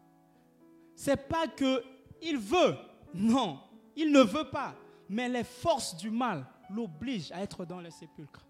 C'est 0.94 1.28
pas 1.28 1.46
que 1.46 1.82
il 2.22 2.36
veut, 2.36 2.76
non, 3.14 3.60
il 3.96 4.12
ne 4.12 4.20
veut 4.20 4.50
pas, 4.50 4.74
mais 5.08 5.28
les 5.28 5.44
forces 5.44 5.96
du 5.96 6.10
mal 6.10 6.44
l'obligent 6.68 7.32
à 7.32 7.40
être 7.40 7.64
dans 7.64 7.80
le 7.80 7.90
sépulcre. 7.90 8.44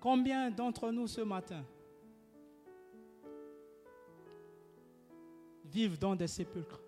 Combien 0.00 0.50
d'entre 0.50 0.90
nous 0.90 1.06
ce 1.06 1.20
matin 1.20 1.64
vivent 5.74 5.98
dans 5.98 6.14
des 6.14 6.28
sépulcres 6.28 6.80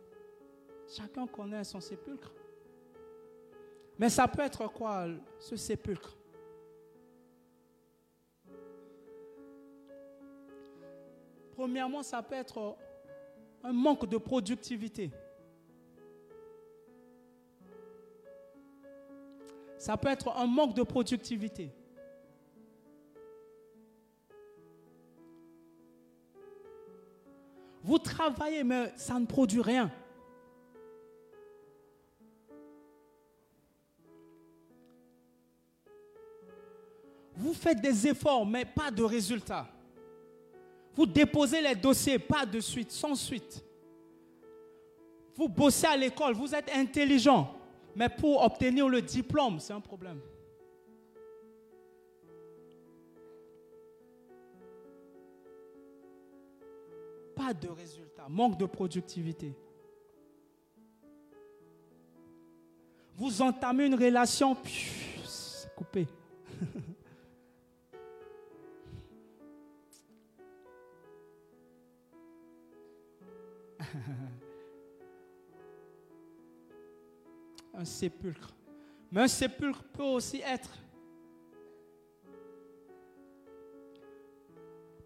Chacun 0.89 1.27
connaît 1.27 1.65
son 1.65 1.81
sépulcre. 1.81 2.33
Mais 3.99 4.09
ça 4.09 4.29
peut 4.29 4.43
être 4.43 4.69
quoi 4.69 5.09
ce 5.41 5.57
sépulcre? 5.57 6.17
Premièrement, 11.57 12.05
ça 12.05 12.23
peut 12.23 12.37
être 12.37 12.77
un 13.65 13.73
manque 13.73 14.09
de 14.09 14.19
productivité. 14.19 15.11
Ça 19.77 19.97
peut 19.97 20.09
être 20.09 20.29
un 20.37 20.47
manque 20.47 20.75
de 20.75 20.85
productivité. 20.85 21.73
Vous 27.87 28.01
travaillez, 28.01 28.65
mais 28.65 28.93
ça 28.97 29.17
ne 29.17 29.27
produit 29.27 29.61
rien. 29.61 29.89
Vous 37.37 37.55
faites 37.55 37.81
des 37.81 38.09
efforts, 38.09 38.45
mais 38.45 38.65
pas 38.65 38.91
de 38.91 39.05
résultats. 39.05 39.69
Vous 40.97 41.07
déposez 41.07 41.61
les 41.61 41.77
dossiers, 41.77 42.19
pas 42.19 42.45
de 42.45 42.59
suite, 42.59 42.91
sans 42.91 43.15
suite. 43.15 43.65
Vous 45.37 45.49
bossez 45.49 45.87
à 45.87 45.97
l'école, 45.97 46.35
vous 46.35 46.57
êtes 46.57 46.73
intelligent, 46.75 47.55
mais 47.95 48.09
pour 48.09 48.43
obtenir 48.43 48.89
le 48.89 49.01
diplôme, 49.01 49.61
c'est 49.61 49.75
un 49.75 49.81
problème. 49.81 50.19
De 57.55 57.69
résultat, 57.69 58.27
manque 58.29 58.59
de 58.59 58.67
productivité. 58.67 59.55
Vous 63.15 63.41
entamez 63.41 63.87
une 63.87 63.95
relation, 63.95 64.57
c'est 65.25 65.73
coupé. 65.77 66.09
un 77.75 77.85
sépulcre. 77.85 78.53
Mais 79.13 79.23
un 79.23 79.29
sépulcre 79.29 79.85
peut 79.93 80.03
aussi 80.03 80.41
être 80.41 80.71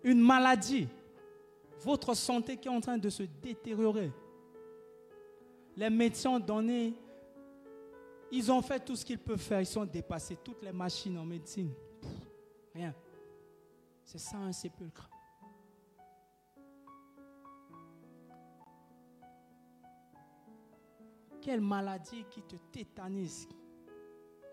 une 0.03 0.21
maladie, 0.21 0.89
votre 1.83 2.15
santé 2.15 2.57
qui 2.57 2.69
est 2.69 2.71
en 2.71 2.81
train 2.81 2.99
de 2.99 3.09
se 3.09 3.23
détériorer. 3.23 4.13
Les 5.77 5.91
médecins 5.91 6.31
ont 6.31 6.41
donné, 6.41 6.95
ils 8.31 8.51
ont 8.53 8.63
fait 8.63 8.81
tout 8.81 8.97
ce 8.97 9.05
qu'ils 9.05 9.19
peuvent 9.19 9.39
faire, 9.39 9.61
ils 9.61 9.67
sont 9.67 9.85
dépassés, 9.85 10.37
toutes 10.43 10.63
les 10.63 10.73
machines 10.73 11.17
en 11.19 11.25
médecine. 11.25 11.73
rien. 12.75 12.95
C'est 14.05 14.19
ça 14.19 14.37
un 14.39 14.53
sépulcre. 14.53 15.09
Quelle 21.41 21.61
maladie 21.61 22.25
qui 22.31 22.43
te 22.43 22.57
tétanise 22.71 23.49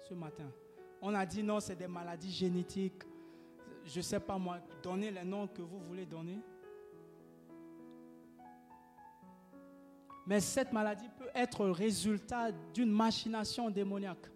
ce 0.08 0.14
matin 0.14 0.50
On 1.02 1.14
a 1.14 1.26
dit 1.26 1.44
non, 1.44 1.60
c'est 1.60 1.76
des 1.76 1.88
maladies 1.88 2.32
génétiques. 2.32 3.04
Je 3.84 3.98
ne 3.98 4.02
sais 4.02 4.20
pas 4.20 4.38
moi, 4.38 4.60
donnez 4.82 5.12
les 5.12 5.24
noms 5.24 5.48
que 5.48 5.62
vous 5.62 5.80
voulez 5.80 6.06
donner. 6.06 6.40
Mais 10.28 10.42
cette 10.42 10.74
maladie 10.74 11.08
peut 11.18 11.30
être 11.34 11.64
le 11.64 11.72
résultat 11.72 12.52
d'une 12.74 12.92
machination 12.92 13.70
démoniaque. 13.70 14.28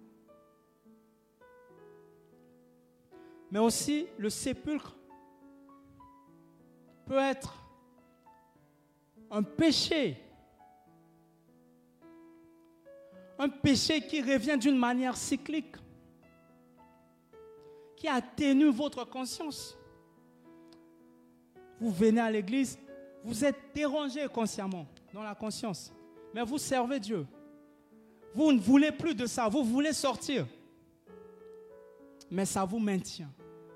Mais 3.52 3.60
aussi, 3.60 4.08
le 4.18 4.30
sépulcre 4.30 4.96
peut 7.06 7.18
être 7.18 7.54
un 9.30 9.44
péché. 9.44 10.18
Un 13.38 13.50
péché 13.50 14.00
qui 14.00 14.22
revient 14.22 14.58
d'une 14.58 14.78
manière 14.78 15.18
cyclique, 15.18 15.76
qui 17.98 18.08
atténue 18.08 18.70
votre 18.70 19.04
conscience. 19.04 19.78
Vous 21.82 21.92
venez 21.92 22.22
à 22.22 22.32
l'église, 22.32 22.80
vous 23.26 23.44
êtes 23.44 23.60
dérangé 23.76 24.26
consciemment 24.30 24.86
dans 25.14 25.24
la 25.24 25.36
conscience. 25.36 25.92
Mais 26.34 26.44
vous 26.44 26.58
servez 26.58 27.00
Dieu. 27.00 27.26
Vous 28.34 28.52
ne 28.52 28.60
voulez 28.60 28.92
plus 28.92 29.14
de 29.14 29.26
ça. 29.26 29.48
Vous 29.50 29.64
voulez 29.64 29.94
sortir. 29.94 30.48
Mais 32.30 32.46
ça 32.46 32.64
vous 32.64 32.80
maintient. 32.80 33.30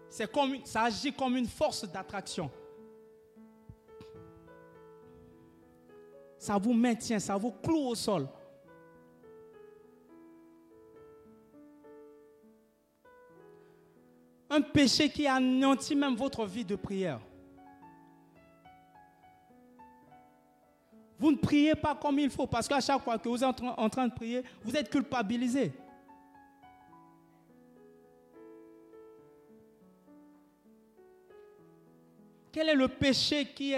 Ça 0.10 0.84
agit 0.84 1.12
comme 1.12 1.36
une 1.36 1.48
force 1.48 1.84
d'attraction. 1.84 2.50
Ça 6.38 6.58
vous 6.58 6.74
maintient, 6.74 7.20
ça 7.20 7.36
vous 7.36 7.52
cloue 7.52 7.88
au 7.88 7.96
sol. 7.96 8.28
Un 14.50 14.62
péché 14.62 15.10
qui 15.10 15.28
anéantit 15.28 15.96
même 15.96 16.16
votre 16.16 16.46
vie 16.46 16.64
de 16.64 16.76
prière. 16.76 17.20
Vous 21.18 21.32
ne 21.32 21.38
priez 21.38 21.76
pas 21.76 21.96
comme 21.96 22.20
il 22.20 22.30
faut 22.30 22.46
parce 22.46 22.68
qu'à 22.68 22.82
chaque 22.82 23.02
fois 23.02 23.18
que 23.18 23.30
vous 23.30 23.44
êtes 23.44 23.62
en 23.62 23.90
train 23.90 24.08
de 24.08 24.14
prier, 24.14 24.44
vous 24.64 24.76
êtes 24.76 24.90
culpabilisé. 24.90 25.72
Quel 32.52 32.70
est 32.70 32.76
le 32.76 32.88
péché 32.88 33.46
qui, 33.54 33.74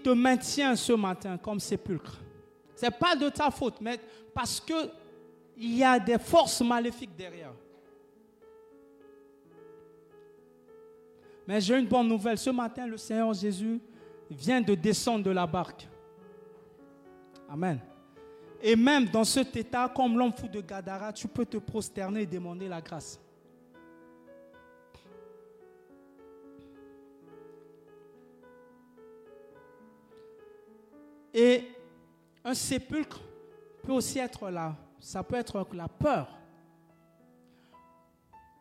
te 0.00 0.10
maintient 0.10 0.74
ce 0.74 0.92
matin 0.92 1.38
comme 1.38 1.60
sépulcre? 1.60 2.18
Ce 2.74 2.86
n'est 2.86 2.90
pas 2.90 3.14
de 3.14 3.28
ta 3.28 3.50
faute, 3.50 3.80
mais 3.80 4.00
parce 4.34 4.60
qu'il 4.60 4.90
y 5.56 5.84
a 5.84 5.98
des 5.98 6.18
forces 6.18 6.60
maléfiques 6.60 7.14
derrière. 7.16 7.52
Mais 11.46 11.60
j'ai 11.60 11.78
une 11.78 11.86
bonne 11.86 12.08
nouvelle. 12.08 12.36
Ce 12.36 12.50
matin, 12.50 12.86
le 12.86 12.96
Seigneur 12.96 13.32
Jésus 13.32 13.80
vient 14.30 14.60
de 14.60 14.74
descendre 14.74 15.24
de 15.24 15.30
la 15.30 15.46
barque. 15.46 15.88
Amen. 17.48 17.80
Et 18.60 18.76
même 18.76 19.06
dans 19.06 19.24
cet 19.24 19.56
état, 19.56 19.88
comme 19.94 20.18
l'homme 20.18 20.32
fou 20.32 20.48
de 20.48 20.60
Gadara, 20.60 21.12
tu 21.12 21.28
peux 21.28 21.46
te 21.46 21.58
prosterner 21.58 22.22
et 22.22 22.26
demander 22.26 22.68
la 22.68 22.80
grâce. 22.80 23.20
Et 31.32 31.68
un 32.44 32.54
sépulcre 32.54 33.20
peut 33.82 33.92
aussi 33.92 34.18
être 34.18 34.50
là. 34.50 34.74
Ça 34.98 35.22
peut 35.22 35.36
être 35.36 35.64
la 35.72 35.88
peur. 35.88 36.28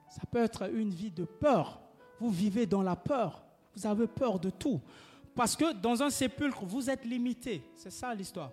Ça 0.09 0.21
peut 0.29 0.39
être 0.39 0.71
une 0.73 0.91
vie 0.91 1.11
de 1.11 1.25
peur. 1.25 1.79
Vous 2.19 2.29
vivez 2.29 2.65
dans 2.65 2.83
la 2.83 2.95
peur. 2.95 3.41
Vous 3.75 3.85
avez 3.87 4.07
peur 4.07 4.39
de 4.39 4.49
tout. 4.49 4.79
Parce 5.37 5.55
que 5.55 5.71
dans 5.71 6.01
un 6.01 6.09
sépulcre, 6.09 6.65
vous 6.65 6.89
êtes 6.89 7.05
limité. 7.05 7.61
C'est 7.75 7.91
ça 7.91 8.11
l'histoire. 8.15 8.51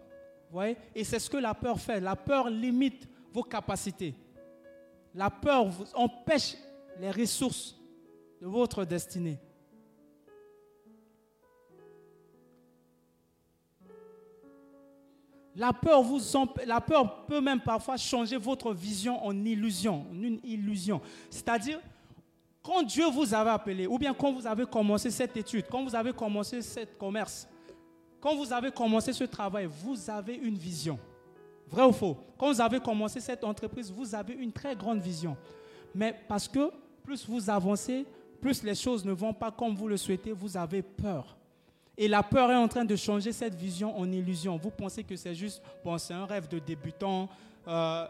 voyez? 0.51 0.77
Et 0.95 1.03
c'est 1.03 1.19
ce 1.19 1.31
que 1.31 1.39
la 1.39 1.55
peur 1.55 1.81
fait. 1.81 1.99
La 1.99 2.15
peur 2.15 2.51
limite 2.51 3.09
vos 3.33 3.43
capacités. 3.43 4.15
La 5.15 5.31
peur 5.31 5.71
empêche 5.95 6.57
les 7.01 7.11
ressources 7.11 7.75
de 8.39 8.47
votre 8.47 8.85
destinée. 8.85 9.39
La 15.57 15.73
peur, 15.73 16.03
vous 16.03 16.21
la 16.67 16.83
peur 16.83 17.25
peut 17.25 17.41
même 17.41 17.61
parfois 17.61 17.97
changer 17.97 18.37
votre 18.37 18.75
vision 18.75 19.25
en 19.25 19.45
illusion, 19.45 20.05
en 20.11 20.23
une 20.23 20.41
illusion. 20.45 21.01
C'est-à-dire, 21.31 21.81
quand 22.65 22.83
Dieu 22.83 23.05
vous 23.11 23.35
avait 23.35 23.51
appelé, 23.51 23.87
ou 23.87 23.99
bien 23.99 24.15
quand 24.15 24.33
vous 24.33 24.47
avez 24.47 24.65
commencé 24.65 25.11
cette 25.11 25.37
étude, 25.37 25.67
quand 25.71 25.85
vous 25.85 25.95
avez 25.95 26.15
commencé 26.15 26.63
ce 26.63 26.81
commerce, 26.99 27.47
quand 28.19 28.35
vous 28.35 28.51
avez 28.51 28.71
commencé 28.71 29.13
ce 29.13 29.25
travail, 29.25 29.67
vous 29.67 30.09
avez 30.09 30.35
une 30.37 30.57
vision. 30.57 30.99
Vrai 31.69 31.85
ou 31.85 31.93
faux? 31.93 32.17
Quand 32.39 32.51
vous 32.51 32.61
avez 32.63 32.81
commencé 32.81 33.21
cette 33.21 33.45
entreprise, 33.45 33.93
vous 33.93 34.15
avez 34.15 34.33
une 34.33 34.51
très 34.51 34.75
grande 34.75 35.01
vision. 35.01 35.37
Mais 35.95 36.19
parce 36.27 36.49
que 36.49 36.71
plus 37.03 37.29
vous 37.29 37.51
avancez, 37.51 38.07
plus 38.41 38.63
les 38.63 38.75
choses 38.75 39.05
ne 39.05 39.13
vont 39.13 39.35
pas 39.35 39.51
comme 39.51 39.75
vous 39.75 39.87
le 39.87 39.99
souhaitez, 39.99 40.33
vous 40.33 40.57
avez 40.57 40.81
peur. 40.81 41.37
Et 41.99 42.09
la 42.09 42.23
peur 42.23 42.51
est 42.51 42.57
en 42.57 42.67
train 42.67 42.87
de 42.87 42.97
changer 42.97 43.33
cette 43.33 43.55
vision 43.55 43.95
en 43.97 44.11
illusion. 44.11 44.57
Vous 44.57 44.71
pensez 44.71 45.05
que 45.05 45.17
c'est 45.17 45.35
juste, 45.35 45.63
bon, 45.85 45.99
c'est 45.99 46.15
un 46.15 46.25
rêve 46.25 46.49
de 46.49 46.59
débutant. 46.59 47.29
Euh, 47.69 48.07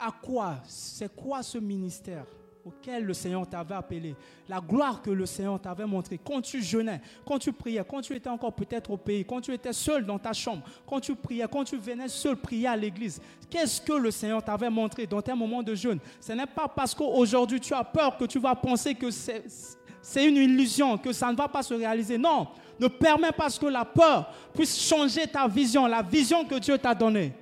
à 0.00 0.10
quoi 0.20 0.56
C'est 0.66 1.14
quoi 1.14 1.44
ce 1.44 1.58
ministère? 1.58 2.26
Auquel 2.64 3.04
le 3.04 3.14
Seigneur 3.14 3.48
t'avait 3.48 3.74
appelé, 3.74 4.14
la 4.48 4.60
gloire 4.60 5.00
que 5.00 5.10
le 5.10 5.26
Seigneur 5.26 5.60
t'avait 5.60 5.86
montrée, 5.86 6.18
quand 6.22 6.40
tu 6.40 6.62
jeûnais, 6.62 7.00
quand 7.24 7.38
tu 7.38 7.52
priais, 7.52 7.82
quand 7.88 8.00
tu 8.00 8.14
étais 8.14 8.28
encore 8.28 8.52
peut-être 8.52 8.90
au 8.90 8.96
pays, 8.96 9.24
quand 9.24 9.40
tu 9.40 9.52
étais 9.52 9.72
seul 9.72 10.04
dans 10.04 10.18
ta 10.18 10.32
chambre, 10.32 10.62
quand 10.86 11.00
tu 11.00 11.14
priais, 11.14 11.46
quand 11.50 11.64
tu 11.64 11.76
venais 11.76 12.08
seul 12.08 12.36
prier 12.36 12.68
à 12.68 12.76
l'église, 12.76 13.20
qu'est-ce 13.48 13.80
que 13.80 13.92
le 13.92 14.10
Seigneur 14.10 14.42
t'avait 14.42 14.70
montré 14.70 15.06
dans 15.06 15.22
tes 15.22 15.34
moments 15.34 15.62
de 15.62 15.74
jeûne? 15.74 15.98
Ce 16.20 16.32
n'est 16.32 16.46
pas 16.46 16.68
parce 16.68 16.94
qu'aujourd'hui 16.94 17.60
tu 17.60 17.72
as 17.74 17.84
peur 17.84 18.16
que 18.16 18.24
tu 18.24 18.38
vas 18.38 18.54
penser 18.54 18.94
que 18.94 19.10
c'est 19.10 20.26
une 20.26 20.36
illusion, 20.36 20.98
que 20.98 21.12
ça 21.12 21.30
ne 21.30 21.36
va 21.36 21.48
pas 21.48 21.62
se 21.62 21.74
réaliser. 21.74 22.18
Non, 22.18 22.48
ne 22.78 22.88
permets 22.88 23.32
pas 23.32 23.48
que 23.50 23.66
la 23.66 23.84
peur 23.84 24.32
puisse 24.54 24.80
changer 24.80 25.26
ta 25.26 25.46
vision, 25.46 25.86
la 25.86 26.02
vision 26.02 26.44
que 26.44 26.58
Dieu 26.58 26.78
t'a 26.78 26.94
donnée. 26.94 27.32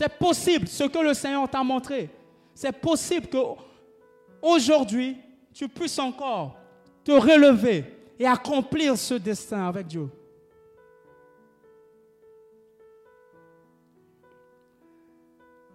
C'est 0.00 0.18
possible 0.18 0.66
ce 0.66 0.84
que 0.84 0.98
le 0.98 1.12
Seigneur 1.12 1.46
t'a 1.46 1.62
montré. 1.62 2.08
C'est 2.54 2.72
possible 2.72 3.26
que 3.26 3.36
aujourd'hui 4.40 5.18
tu 5.52 5.68
puisses 5.68 5.98
encore 5.98 6.56
te 7.04 7.12
relever 7.12 7.84
et 8.18 8.26
accomplir 8.26 8.96
ce 8.96 9.12
destin 9.12 9.68
avec 9.68 9.88
Dieu. 9.88 10.08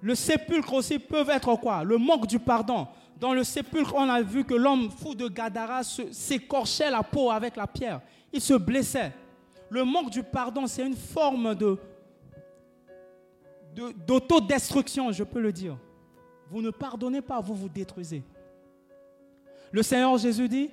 Le 0.02 0.16
sépulcre 0.16 0.74
aussi 0.74 0.98
peut 0.98 1.30
être 1.30 1.56
quoi? 1.58 1.84
Le 1.84 2.00
manque 2.00 2.26
du 2.26 2.40
pardon. 2.40 2.88
Dans 3.20 3.32
le 3.32 3.44
sépulcre, 3.44 3.94
on 3.96 4.10
a 4.10 4.24
vu 4.24 4.44
que 4.44 4.56
l'homme 4.56 4.90
fou 4.90 5.14
de 5.14 5.28
Gadara 5.28 5.84
s'écorchait 5.84 6.90
la 6.90 7.04
peau 7.04 7.30
avec 7.30 7.56
la 7.56 7.68
pierre. 7.68 8.02
Il 8.34 8.42
se 8.42 8.56
blessait. 8.56 9.14
Le 9.70 9.84
manque 9.84 10.10
du 10.10 10.24
pardon, 10.24 10.66
c'est 10.66 10.84
une 10.84 10.96
forme 10.96 11.54
de 11.54 11.78
d'autodestruction, 13.76 15.12
je 15.12 15.24
peux 15.24 15.42
le 15.42 15.52
dire. 15.52 15.78
Vous 16.50 16.62
ne 16.62 16.70
pardonnez 16.70 17.22
pas, 17.22 17.40
vous 17.40 17.56
vous 17.56 17.70
détruisez. 17.70 18.24
Le 19.72 19.84
Seigneur 19.84 20.18
Jésus 20.18 20.48
dit, 20.48 20.70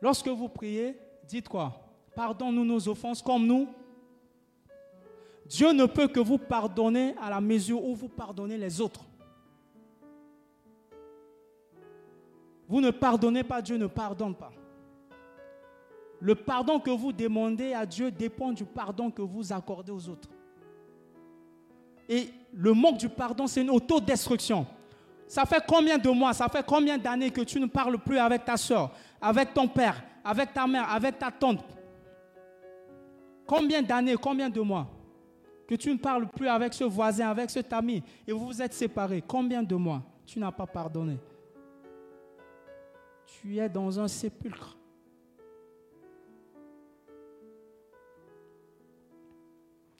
lorsque 0.00 0.28
vous 0.28 0.48
priez, 0.48 0.96
dites 1.26 1.48
quoi? 1.48 1.80
Pardonne-nous 2.14 2.64
nos 2.64 2.88
offenses 2.88 3.22
comme 3.22 3.46
nous. 3.46 3.68
Dieu 5.46 5.72
ne 5.72 5.84
peut 5.86 6.08
que 6.08 6.20
vous 6.20 6.38
pardonner 6.38 7.14
à 7.20 7.28
la 7.28 7.40
mesure 7.40 7.84
où 7.84 7.94
vous 7.94 8.08
pardonnez 8.08 8.56
les 8.56 8.80
autres. 8.80 9.04
Vous 12.68 12.80
ne 12.80 12.90
pardonnez 12.90 13.42
pas, 13.42 13.60
Dieu 13.60 13.76
ne 13.76 13.88
pardonne 13.88 14.34
pas. 14.34 14.52
Le 16.20 16.34
pardon 16.34 16.78
que 16.78 16.90
vous 16.90 17.12
demandez 17.12 17.72
à 17.72 17.84
Dieu 17.84 18.10
dépend 18.10 18.52
du 18.52 18.64
pardon 18.64 19.10
que 19.10 19.22
vous 19.22 19.52
accordez 19.52 19.90
aux 19.90 20.08
autres. 20.08 20.28
Et 22.12 22.28
le 22.52 22.72
manque 22.72 22.98
du 22.98 23.08
pardon, 23.08 23.46
c'est 23.46 23.62
une 23.62 23.70
autodestruction. 23.70 24.66
Ça 25.28 25.46
fait 25.46 25.62
combien 25.64 25.96
de 25.96 26.10
mois, 26.10 26.32
ça 26.34 26.48
fait 26.48 26.66
combien 26.66 26.98
d'années 26.98 27.30
que 27.30 27.42
tu 27.42 27.60
ne 27.60 27.66
parles 27.66 27.98
plus 27.98 28.18
avec 28.18 28.44
ta 28.44 28.56
soeur, 28.56 28.90
avec 29.20 29.54
ton 29.54 29.68
père, 29.68 30.02
avec 30.24 30.52
ta 30.52 30.66
mère, 30.66 30.90
avec 30.90 31.20
ta 31.20 31.30
tante? 31.30 31.64
Combien 33.46 33.80
d'années, 33.80 34.16
combien 34.16 34.50
de 34.50 34.60
mois 34.60 34.88
que 35.68 35.76
tu 35.76 35.92
ne 35.92 35.98
parles 35.98 36.26
plus 36.26 36.48
avec 36.48 36.74
ce 36.74 36.82
voisin, 36.82 37.30
avec 37.30 37.48
cet 37.48 37.72
ami, 37.72 38.02
et 38.26 38.32
vous 38.32 38.46
vous 38.46 38.60
êtes 38.60 38.74
séparés? 38.74 39.22
Combien 39.24 39.62
de 39.62 39.76
mois 39.76 40.02
tu 40.26 40.40
n'as 40.40 40.50
pas 40.50 40.66
pardonné? 40.66 41.16
Tu 43.24 43.56
es 43.56 43.68
dans 43.68 44.00
un 44.00 44.08
sépulcre. 44.08 44.76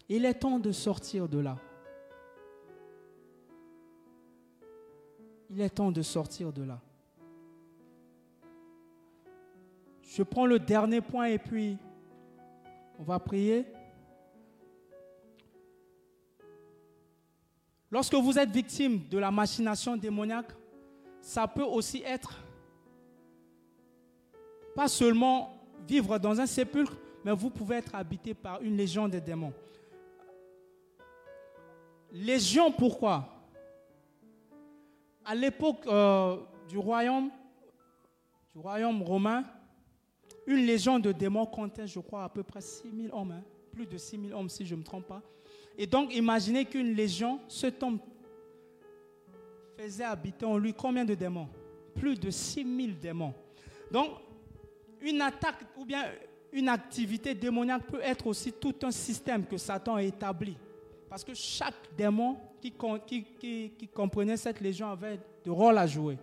Il 0.08 0.24
est 0.24 0.34
temps 0.34 0.58
de 0.58 0.72
sortir 0.72 1.28
de 1.28 1.38
là. 1.38 1.56
Il 5.50 5.60
est 5.60 5.70
temps 5.70 5.90
de 5.90 6.00
sortir 6.00 6.52
de 6.52 6.62
là. 6.62 6.80
Je 10.02 10.22
prends 10.22 10.46
le 10.46 10.58
dernier 10.58 11.00
point 11.00 11.26
et 11.26 11.38
puis 11.38 11.76
on 12.98 13.02
va 13.02 13.18
prier. 13.18 13.66
Lorsque 17.90 18.14
vous 18.14 18.38
êtes 18.38 18.50
victime 18.50 19.08
de 19.08 19.18
la 19.18 19.32
machination 19.32 19.96
démoniaque, 19.96 20.52
ça 21.20 21.48
peut 21.48 21.64
aussi 21.64 22.02
être 22.04 22.40
pas 24.76 24.86
seulement 24.86 25.52
vivre 25.88 26.18
dans 26.18 26.40
un 26.40 26.46
sépulcre, 26.46 26.96
mais 27.24 27.32
vous 27.32 27.50
pouvez 27.50 27.76
être 27.76 27.94
habité 27.94 28.34
par 28.34 28.62
une 28.62 28.76
légion 28.76 29.08
de 29.08 29.18
démons. 29.18 29.52
Légion, 32.12 32.70
pourquoi? 32.70 33.39
À 35.30 35.34
l'époque 35.36 35.86
euh, 35.86 36.38
du 36.68 36.76
royaume, 36.76 37.30
du 38.52 38.58
royaume 38.58 39.00
romain, 39.00 39.44
une 40.44 40.66
légion 40.66 40.98
de 40.98 41.12
démons 41.12 41.46
comptait, 41.46 41.86
je 41.86 42.00
crois, 42.00 42.24
à 42.24 42.28
peu 42.28 42.42
près 42.42 42.60
6 42.60 42.90
000 43.02 43.16
hommes, 43.16 43.30
hein. 43.30 43.44
plus 43.70 43.86
de 43.86 43.96
6 43.96 44.18
000 44.26 44.36
hommes 44.36 44.48
si 44.48 44.66
je 44.66 44.74
ne 44.74 44.80
me 44.80 44.84
trompe 44.84 45.06
pas. 45.06 45.22
Et 45.78 45.86
donc, 45.86 46.12
imaginez 46.12 46.64
qu'une 46.64 46.94
légion, 46.96 47.38
ce 47.46 47.68
homme 47.80 48.00
faisait 49.78 50.02
habiter 50.02 50.44
en 50.44 50.58
lui 50.58 50.74
combien 50.74 51.04
de 51.04 51.14
démons? 51.14 51.48
Plus 51.94 52.18
de 52.18 52.28
6 52.28 52.64
000 52.64 52.98
démons. 53.00 53.34
Donc, 53.92 54.08
une 55.00 55.20
attaque 55.20 55.60
ou 55.76 55.84
bien 55.84 56.06
une 56.52 56.68
activité 56.68 57.36
démoniaque 57.36 57.86
peut 57.86 58.02
être 58.02 58.26
aussi 58.26 58.52
tout 58.52 58.74
un 58.82 58.90
système 58.90 59.46
que 59.46 59.58
Satan 59.58 59.94
a 59.94 60.02
établi. 60.02 60.56
Parce 61.08 61.22
que 61.22 61.34
chaque 61.34 61.94
démon 61.96 62.36
qui, 62.60 62.72
qui, 63.06 63.72
qui 63.78 63.88
comprenait 63.88 64.36
cette 64.36 64.60
légion 64.60 64.90
avait 64.90 65.18
de 65.44 65.50
rôle 65.50 65.78
à 65.78 65.86
jouer. 65.86 66.18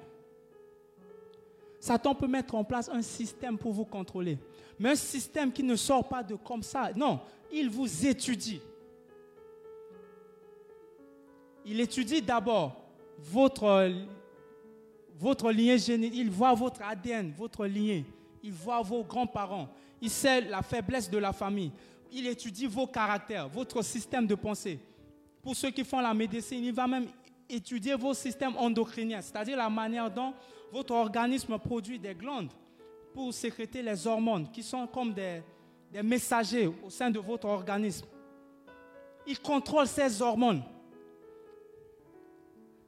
Satan 1.80 2.16
peut 2.16 2.28
mettre 2.28 2.56
en 2.56 2.64
place 2.64 2.90
un 2.90 3.02
système 3.02 3.58
pour 3.58 3.72
vous 3.72 3.86
contrôler. 3.86 4.38
Mais 4.80 4.90
un 4.90 4.96
système 4.96 5.52
qui 5.52 5.64
ne 5.64 5.76
sort 5.76 6.08
pas 6.08 6.24
de 6.24 6.36
comme 6.36 6.64
ça. 6.64 6.92
Non, 6.96 7.20
il 7.52 7.70
vous 7.70 8.06
étudie. 8.06 8.62
Il 11.66 11.80
étudie 11.80 12.22
d'abord 12.22 12.76
votre, 13.20 13.92
votre 15.20 15.52
génétique. 15.52 16.14
Il 16.16 16.30
voit 16.30 16.54
votre 16.54 16.82
ADN, 16.82 17.34
votre 17.38 17.66
lignée. 17.66 18.06
Il 18.44 18.52
voit 18.52 18.82
vos 18.82 19.04
grands-parents. 19.04 19.70
Il 20.02 20.10
sait 20.10 20.42
la 20.42 20.62
faiblesse 20.62 21.10
de 21.10 21.18
la 21.18 21.34
famille. 21.34 21.72
Il 22.12 22.28
étudie 22.28 22.68
vos 22.68 22.88
caractères, 22.88 23.50
votre 23.50 23.82
système 23.82 24.26
de 24.26 24.36
pensée. 24.36 24.80
Pour 25.48 25.56
ceux 25.56 25.70
qui 25.70 25.86
font 25.86 26.02
la 26.02 26.14
médecine, 26.14 26.62
il 26.62 26.74
va 26.74 26.88
même 26.88 27.08
étudier 27.50 27.96
vos 27.96 28.14
systèmes 28.14 28.58
endocriniens, 28.58 29.22
c'est-à-dire 29.22 29.56
la 29.56 29.70
manière 29.70 30.12
dont 30.12 30.34
votre 30.74 30.94
organisme 30.94 31.58
produit 31.58 31.98
des 31.98 32.14
glandes 32.14 32.52
pour 33.14 33.34
sécréter 33.34 33.82
les 33.82 34.06
hormones 34.06 34.52
qui 34.52 34.62
sont 34.62 34.86
comme 34.88 35.14
des, 35.14 35.42
messagers 36.04 36.68
au 36.68 36.90
sein 36.90 37.10
de 37.10 37.20
votre 37.20 37.46
organisme. 37.46 38.06
Il 39.26 39.40
contrôle 39.40 39.88
ces 39.88 40.22
hormones. 40.22 40.64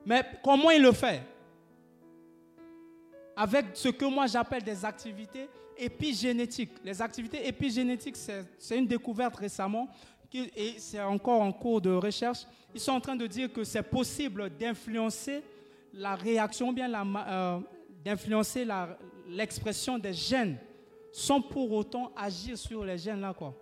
Mais 0.05 0.22
comment 0.43 0.70
il 0.70 0.82
le 0.82 0.91
fait? 0.91 1.22
Avec 3.38 3.68
ce 3.74 3.88
que 3.88 4.03
moi 4.03 4.28
j'appelle 4.28 4.64
des 4.64 4.84
activités 4.84 5.47
épigénétiques. 5.78 6.74
Les 6.84 7.01
activités 7.01 7.47
épigénétiques, 7.47 8.18
c'est 8.18 8.78
une 8.78 8.86
découverte 8.86 9.38
récemment 9.38 9.88
et 10.34 10.75
c'est 10.77 11.01
encore 11.01 11.41
en 11.41 11.51
cours 11.51 11.82
de 11.82 11.91
recherche. 11.91 12.45
Ils 12.73 12.80
sont 12.80 12.91
en 12.91 13.01
train 13.01 13.15
de 13.15 13.27
dire 13.27 13.51
que 13.51 13.63
c'est 13.63 13.84
possible 13.84 14.49
d'influencer 14.57 15.43
la 15.93 16.15
réaction, 16.15 16.71
bien 16.71 16.91
euh, 16.93 17.59
d'influencer 18.03 18.67
l'expression 19.27 19.97
des 19.97 20.13
gènes 20.13 20.57
sans 21.11 21.41
pour 21.41 21.71
autant 21.71 22.11
agir 22.15 22.57
sur 22.57 22.86
les 22.86 22.97
gènes 22.97 23.21
là 23.21 23.34
quoi. 23.34 23.55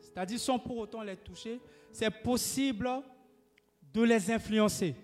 C'est-à-dire 0.00 0.38
sans 0.38 0.58
pour 0.58 0.78
autant 0.78 1.02
les 1.02 1.16
toucher, 1.16 1.60
c'est 1.92 2.10
possible 2.10 2.88
de 3.92 4.02
les 4.02 4.30
influencer. 4.30 4.94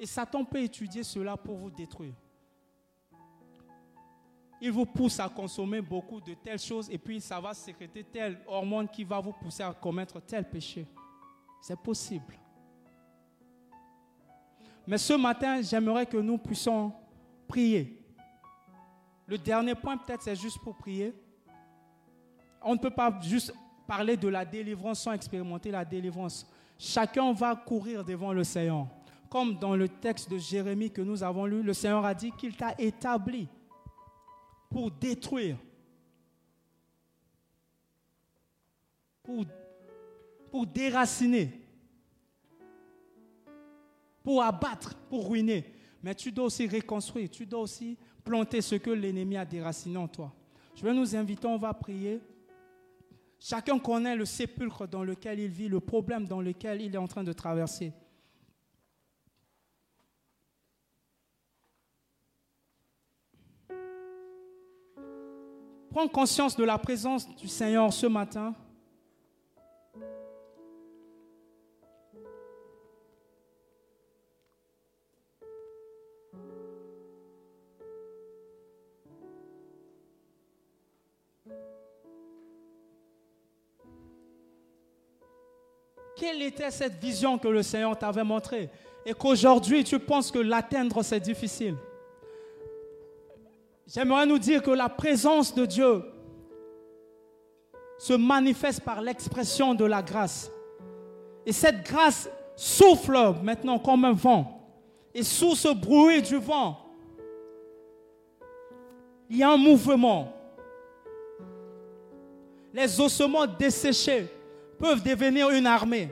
Et 0.00 0.06
Satan 0.06 0.44
peut 0.44 0.60
étudier 0.60 1.02
cela 1.02 1.36
pour 1.36 1.56
vous 1.56 1.70
détruire. 1.70 2.14
Il 4.60 4.72
vous 4.72 4.86
pousse 4.86 5.20
à 5.20 5.28
consommer 5.28 5.80
beaucoup 5.80 6.20
de 6.20 6.34
telles 6.34 6.58
choses 6.58 6.90
et 6.90 6.98
puis 6.98 7.20
ça 7.20 7.40
va 7.40 7.54
sécréter 7.54 8.02
telle 8.02 8.40
hormone 8.46 8.88
qui 8.88 9.04
va 9.04 9.20
vous 9.20 9.32
pousser 9.32 9.62
à 9.62 9.72
commettre 9.72 10.20
tel 10.20 10.48
péché. 10.48 10.86
C'est 11.60 11.78
possible. 11.78 12.34
Mais 14.86 14.98
ce 14.98 15.12
matin, 15.12 15.60
j'aimerais 15.62 16.06
que 16.06 16.16
nous 16.16 16.38
puissions 16.38 16.92
prier. 17.46 18.02
Le 19.26 19.36
dernier 19.38 19.74
point, 19.74 19.96
peut-être, 19.96 20.22
c'est 20.22 20.34
juste 20.34 20.58
pour 20.60 20.76
prier. 20.76 21.14
On 22.62 22.72
ne 22.72 22.78
peut 22.78 22.90
pas 22.90 23.20
juste 23.22 23.52
parler 23.86 24.16
de 24.16 24.28
la 24.28 24.44
délivrance 24.44 25.00
sans 25.00 25.12
expérimenter 25.12 25.70
la 25.70 25.84
délivrance. 25.84 26.50
Chacun 26.78 27.32
va 27.32 27.54
courir 27.54 28.04
devant 28.04 28.32
le 28.32 28.42
Seigneur. 28.44 28.86
Comme 29.28 29.58
dans 29.58 29.76
le 29.76 29.88
texte 29.88 30.30
de 30.30 30.38
Jérémie 30.38 30.90
que 30.90 31.02
nous 31.02 31.22
avons 31.22 31.44
lu, 31.44 31.62
le 31.62 31.74
Seigneur 31.74 32.04
a 32.04 32.14
dit 32.14 32.32
qu'il 32.32 32.56
t'a 32.56 32.74
établi 32.78 33.46
pour 34.68 34.90
détruire, 34.90 35.56
pour, 39.22 40.66
déraciner, 40.66 41.60
pour 44.22 44.42
abattre, 44.42 44.94
pour 45.08 45.30
ruiner. 45.30 45.64
Mais 46.02 46.14
tu 46.14 46.32
dois 46.32 46.46
aussi 46.46 46.66
reconstruire, 46.66 47.30
tu 47.30 47.46
dois 47.46 47.60
aussi 47.60 47.96
planter 48.24 48.60
ce 48.60 48.76
que 48.76 48.90
l'ennemi 48.90 49.36
a 49.36 49.44
déraciné 49.44 49.96
en 49.96 50.08
toi. 50.08 50.32
Je 50.74 50.82
vais 50.82 50.94
nous 50.94 51.16
inviter, 51.16 51.46
on 51.46 51.58
va 51.58 51.74
prier. 51.74 52.20
Chacun 53.40 53.78
connaît 53.78 54.16
le 54.16 54.24
sépulcre 54.24 54.86
dans 54.86 55.02
lequel 55.02 55.40
il 55.40 55.48
vit, 55.48 55.68
le 55.68 55.80
problème 55.80 56.26
dans 56.26 56.40
lequel 56.40 56.82
il 56.82 56.94
est 56.94 56.98
en 56.98 57.08
train 57.08 57.24
de 57.24 57.32
traverser. 57.32 57.92
Prends 65.98 66.06
conscience 66.06 66.54
de 66.54 66.62
la 66.62 66.78
présence 66.78 67.28
du 67.34 67.48
Seigneur 67.48 67.92
ce 67.92 68.06
matin. 68.06 68.54
Quelle 86.14 86.42
était 86.42 86.70
cette 86.70 86.94
vision 87.02 87.38
que 87.38 87.48
le 87.48 87.64
Seigneur 87.64 87.98
t'avait 87.98 88.22
montrée? 88.22 88.70
Et 89.04 89.14
qu'aujourd'hui 89.14 89.82
tu 89.82 89.98
penses 89.98 90.30
que 90.30 90.38
l'atteindre 90.38 91.02
c'est 91.02 91.18
difficile? 91.18 91.74
J'aimerais 93.88 94.26
nous 94.26 94.38
dire 94.38 94.62
que 94.62 94.70
la 94.70 94.90
présence 94.90 95.54
de 95.54 95.64
Dieu 95.64 96.02
se 97.96 98.12
manifeste 98.12 98.82
par 98.82 99.00
l'expression 99.00 99.74
de 99.74 99.86
la 99.86 100.02
grâce. 100.02 100.52
Et 101.46 101.52
cette 101.52 101.86
grâce 101.86 102.28
souffle 102.54 103.16
maintenant 103.42 103.78
comme 103.78 104.04
un 104.04 104.12
vent. 104.12 104.60
Et 105.14 105.22
sous 105.22 105.54
ce 105.54 105.72
bruit 105.72 106.20
du 106.20 106.36
vent, 106.36 106.78
il 109.30 109.38
y 109.38 109.42
a 109.42 109.52
un 109.52 109.56
mouvement. 109.56 110.34
Les 112.74 113.00
ossements 113.00 113.46
desséchés 113.46 114.26
peuvent 114.78 115.02
devenir 115.02 115.48
une 115.48 115.66
armée. 115.66 116.10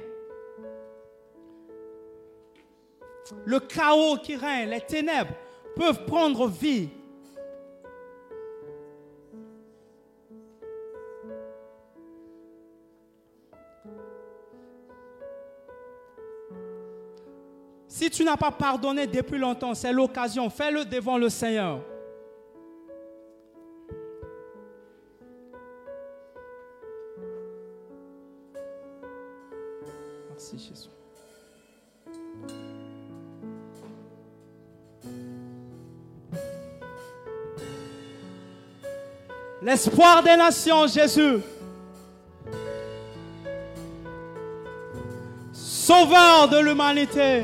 Le 3.44 3.60
chaos 3.60 4.16
qui 4.16 4.34
règne, 4.34 4.70
les 4.70 4.80
ténèbres 4.80 5.34
peuvent 5.76 6.06
prendre 6.06 6.48
vie. 6.48 6.88
Si 17.98 18.10
tu 18.10 18.24
n'as 18.24 18.36
pas 18.36 18.50
pardonné 18.50 19.06
depuis 19.06 19.38
longtemps, 19.38 19.74
c'est 19.74 19.90
l'occasion. 19.90 20.50
Fais-le 20.50 20.84
devant 20.84 21.16
le 21.16 21.30
Seigneur. 21.30 21.80
L'espoir 39.62 40.22
des 40.22 40.36
nations, 40.36 40.86
Jésus. 40.86 41.38
Sauveur 45.54 46.46
de 46.50 46.58
l'humanité. 46.58 47.42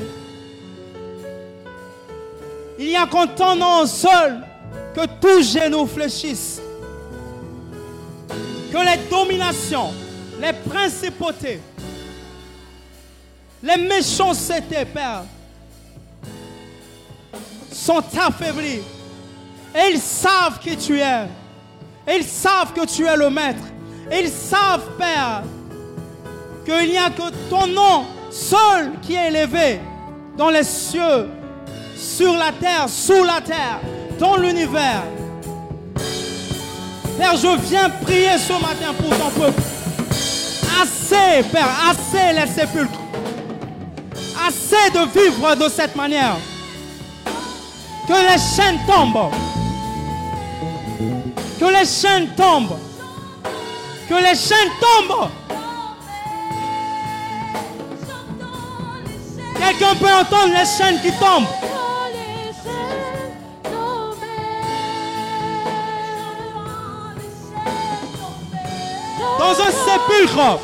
Il 2.83 2.89
n'y 2.89 2.97
a 2.97 3.07
qu'en 3.07 3.27
ton 3.27 3.55
nom 3.55 3.85
seul 3.85 4.41
que 4.93 5.05
tout 5.21 5.41
genou 5.41 5.87
fléchisse. 5.87 6.61
Que 8.73 8.77
les 8.77 9.09
dominations, 9.09 9.93
les 10.41 10.51
principautés, 10.51 11.61
les 13.63 13.77
méchancetés, 13.77 14.83
Père, 14.93 15.23
sont 17.71 18.03
affaiblis. 18.19 18.81
Et 19.73 19.93
ils 19.93 20.01
savent 20.01 20.59
qui 20.59 20.75
tu 20.75 20.99
es. 20.99 21.27
Ils 22.13 22.25
savent 22.25 22.73
que 22.73 22.85
tu 22.85 23.05
es 23.05 23.15
le 23.15 23.29
maître. 23.29 23.63
Ils 24.11 24.27
savent, 24.27 24.89
Père, 24.97 25.43
qu'il 26.65 26.89
n'y 26.89 26.97
a 26.97 27.09
que 27.09 27.29
ton 27.49 27.65
nom 27.65 28.07
seul 28.29 28.91
qui 29.01 29.15
est 29.15 29.29
élevé 29.29 29.79
dans 30.35 30.49
les 30.49 30.65
cieux, 30.65 31.29
sur 32.03 32.33
la 32.33 32.51
terre, 32.51 32.87
sous 32.87 33.23
la 33.23 33.39
terre, 33.39 33.79
dans 34.19 34.35
l'univers. 34.35 35.03
Père, 37.17 37.35
je 37.37 37.57
viens 37.67 37.89
prier 37.89 38.37
ce 38.37 38.53
matin 38.53 38.93
pour 38.97 39.09
ton 39.09 39.29
peuple. 39.39 39.61
Assez, 40.81 41.43
Père, 41.49 41.69
assez 41.89 42.33
les 42.33 42.47
sépulcres. 42.47 42.99
Assez 44.45 44.91
de 44.91 45.19
vivre 45.19 45.55
de 45.55 45.69
cette 45.69 45.95
manière. 45.95 46.35
Que 48.07 48.13
les 48.13 48.39
chaînes 48.55 48.79
tombent. 48.85 49.31
Que 51.59 51.65
les 51.65 51.85
chaînes 51.85 52.29
tombent. 52.35 52.77
Que 54.09 54.15
les 54.15 54.35
chaînes 54.35 54.73
tombent. 54.81 55.29
Quelqu'un 59.57 59.95
peut 59.95 60.13
entendre 60.13 60.53
les 60.53 60.65
chaînes 60.65 60.99
qui 61.01 61.11
tombent. 61.13 61.62
Dans 69.53 69.61
un 69.61 69.71
sépulcre, 69.71 70.59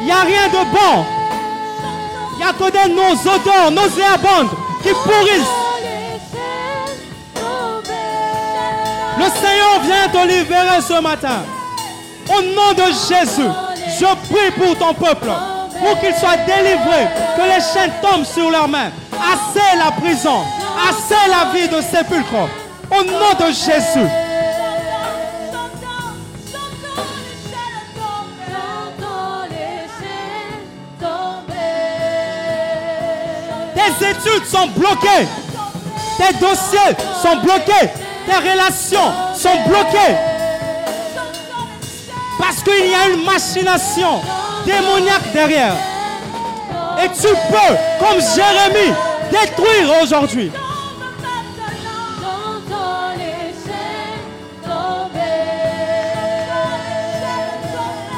il 0.00 0.06
n'y 0.06 0.10
a 0.10 0.22
rien 0.22 0.48
de 0.48 0.64
bon. 0.72 1.04
Il 2.32 2.38
n'y 2.38 2.42
a 2.42 2.52
que 2.52 2.72
des 2.72 2.92
nos 2.92 3.12
odeurs 3.12 3.70
nauséabondes 3.70 4.50
qui 4.82 4.88
pourrissent. 4.88 5.60
Le 9.16 9.24
Seigneur 9.26 9.80
vient 9.82 10.08
te 10.08 10.26
libérer 10.26 10.80
ce 10.82 11.00
matin. 11.00 11.44
Au 12.30 12.42
nom 12.42 12.72
de 12.72 12.90
Jésus, 12.92 13.48
je 14.00 14.06
prie 14.32 14.50
pour 14.56 14.76
ton 14.76 14.94
peuple, 14.94 15.30
pour 15.80 16.00
qu'ils 16.00 16.16
soient 16.16 16.36
délivrés, 16.38 17.06
que 17.36 17.42
les 17.42 17.62
chaînes 17.72 17.92
tombent 18.02 18.24
sur 18.24 18.50
leurs 18.50 18.66
mains. 18.66 18.90
Assez 19.12 19.78
la 19.78 19.92
prison, 19.92 20.42
assez 20.88 21.30
la 21.30 21.52
vie 21.52 21.68
de 21.68 21.80
sépulcre. 21.80 22.48
Au 22.90 23.04
nom 23.04 23.34
de 23.38 23.52
Jésus. 23.52 24.23
Tes 33.84 34.10
études 34.10 34.46
sont 34.46 34.68
bloquées. 34.68 35.28
Tes 36.16 36.32
dossiers 36.38 36.96
sont 37.22 37.36
bloqués. 37.36 37.90
Tes 38.26 38.36
relations 38.36 39.12
sont 39.34 39.68
bloquées. 39.68 40.16
Parce 42.38 42.62
qu'il 42.62 42.90
y 42.90 42.94
a 42.94 43.08
une 43.10 43.24
machination 43.24 44.22
démoniaque 44.64 45.32
derrière. 45.32 45.74
Et 47.02 47.08
tu 47.08 47.28
peux, 47.28 47.74
comme 48.00 48.20
Jérémie, 48.20 48.94
détruire 49.30 50.02
aujourd'hui. 50.02 50.50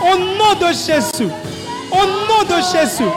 Au 0.01 0.17
nom 0.19 0.55
de 0.61 0.73
Jésus. 0.73 1.31
Au 1.91 2.05
nom 2.05 2.43
de 2.49 2.63
Jésus. 2.73 3.11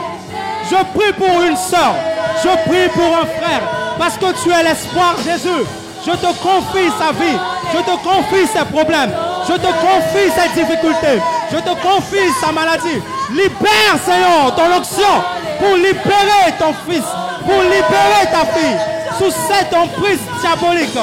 Je 0.68 0.98
prie 0.98 1.12
pour 1.12 1.42
une 1.42 1.56
soeur. 1.56 1.94
Je 2.42 2.68
prie 2.68 2.88
pour 2.94 3.16
un 3.16 3.26
frère. 3.26 3.62
Parce 3.98 4.16
que 4.16 4.32
tu 4.42 4.50
es 4.50 4.62
l'espoir, 4.62 5.14
Jésus. 5.24 5.64
Je 6.06 6.12
te 6.12 6.32
confie 6.42 6.90
sa 6.98 7.12
vie. 7.12 7.38
Je 7.72 7.78
te 7.78 7.96
confie 8.02 8.46
ses 8.46 8.64
problèmes. 8.64 9.12
Je 9.46 9.54
te 9.54 9.66
confie 9.66 10.30
ses 10.34 10.60
difficultés. 10.60 11.20
Je 11.52 11.58
te 11.58 11.70
confie 11.82 12.30
sa 12.40 12.52
maladie. 12.52 13.02
Libère, 13.30 13.96
Seigneur, 14.04 14.54
ton 14.54 14.76
onction 14.76 15.22
pour 15.58 15.76
libérer 15.76 16.54
ton 16.58 16.74
fils, 16.88 17.04
pour 17.44 17.62
libérer 17.62 18.26
ta 18.32 18.46
fille 18.52 18.76
sous 19.18 19.30
cette 19.30 19.74
emprise 19.74 20.20
diabolique, 20.40 20.98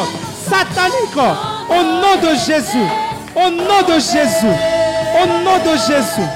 satanique. 0.49 1.37
Au 1.69 1.83
nom 1.83 2.15
de 2.21 2.35
Jésus. 2.35 2.87
Au 3.35 3.49
nom 3.49 3.81
de 3.87 3.93
Jésus. 3.93 4.55
Au 5.21 5.27
nom 5.43 5.57
de 5.63 5.77
Jésus. 5.77 6.27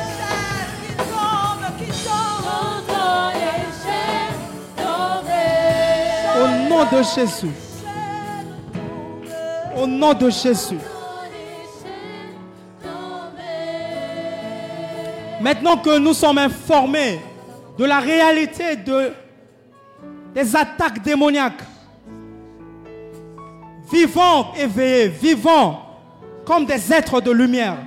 Nom 6.72 6.86
de 6.86 7.04
Jésus. 7.04 7.52
Au 9.76 9.88
nom 9.88 10.14
de 10.14 10.30
Jésus. 10.30 10.80
Maintenant 15.42 15.78
que 15.78 15.98
nous 15.98 16.14
sommes 16.14 16.38
informés 16.38 17.20
de 17.78 17.86
la 17.86 18.00
réalité 18.00 18.76
de, 18.76 19.12
des 20.36 20.56
attaques 20.56 21.02
démoniaques, 21.02 21.64
vivons 23.92 24.54
éveillés, 24.58 25.08
vivons 25.08 25.78
comme 26.46 26.66
des 26.66 26.94
êtres 26.94 27.22
de 27.22 27.32
lumière, 27.32 27.78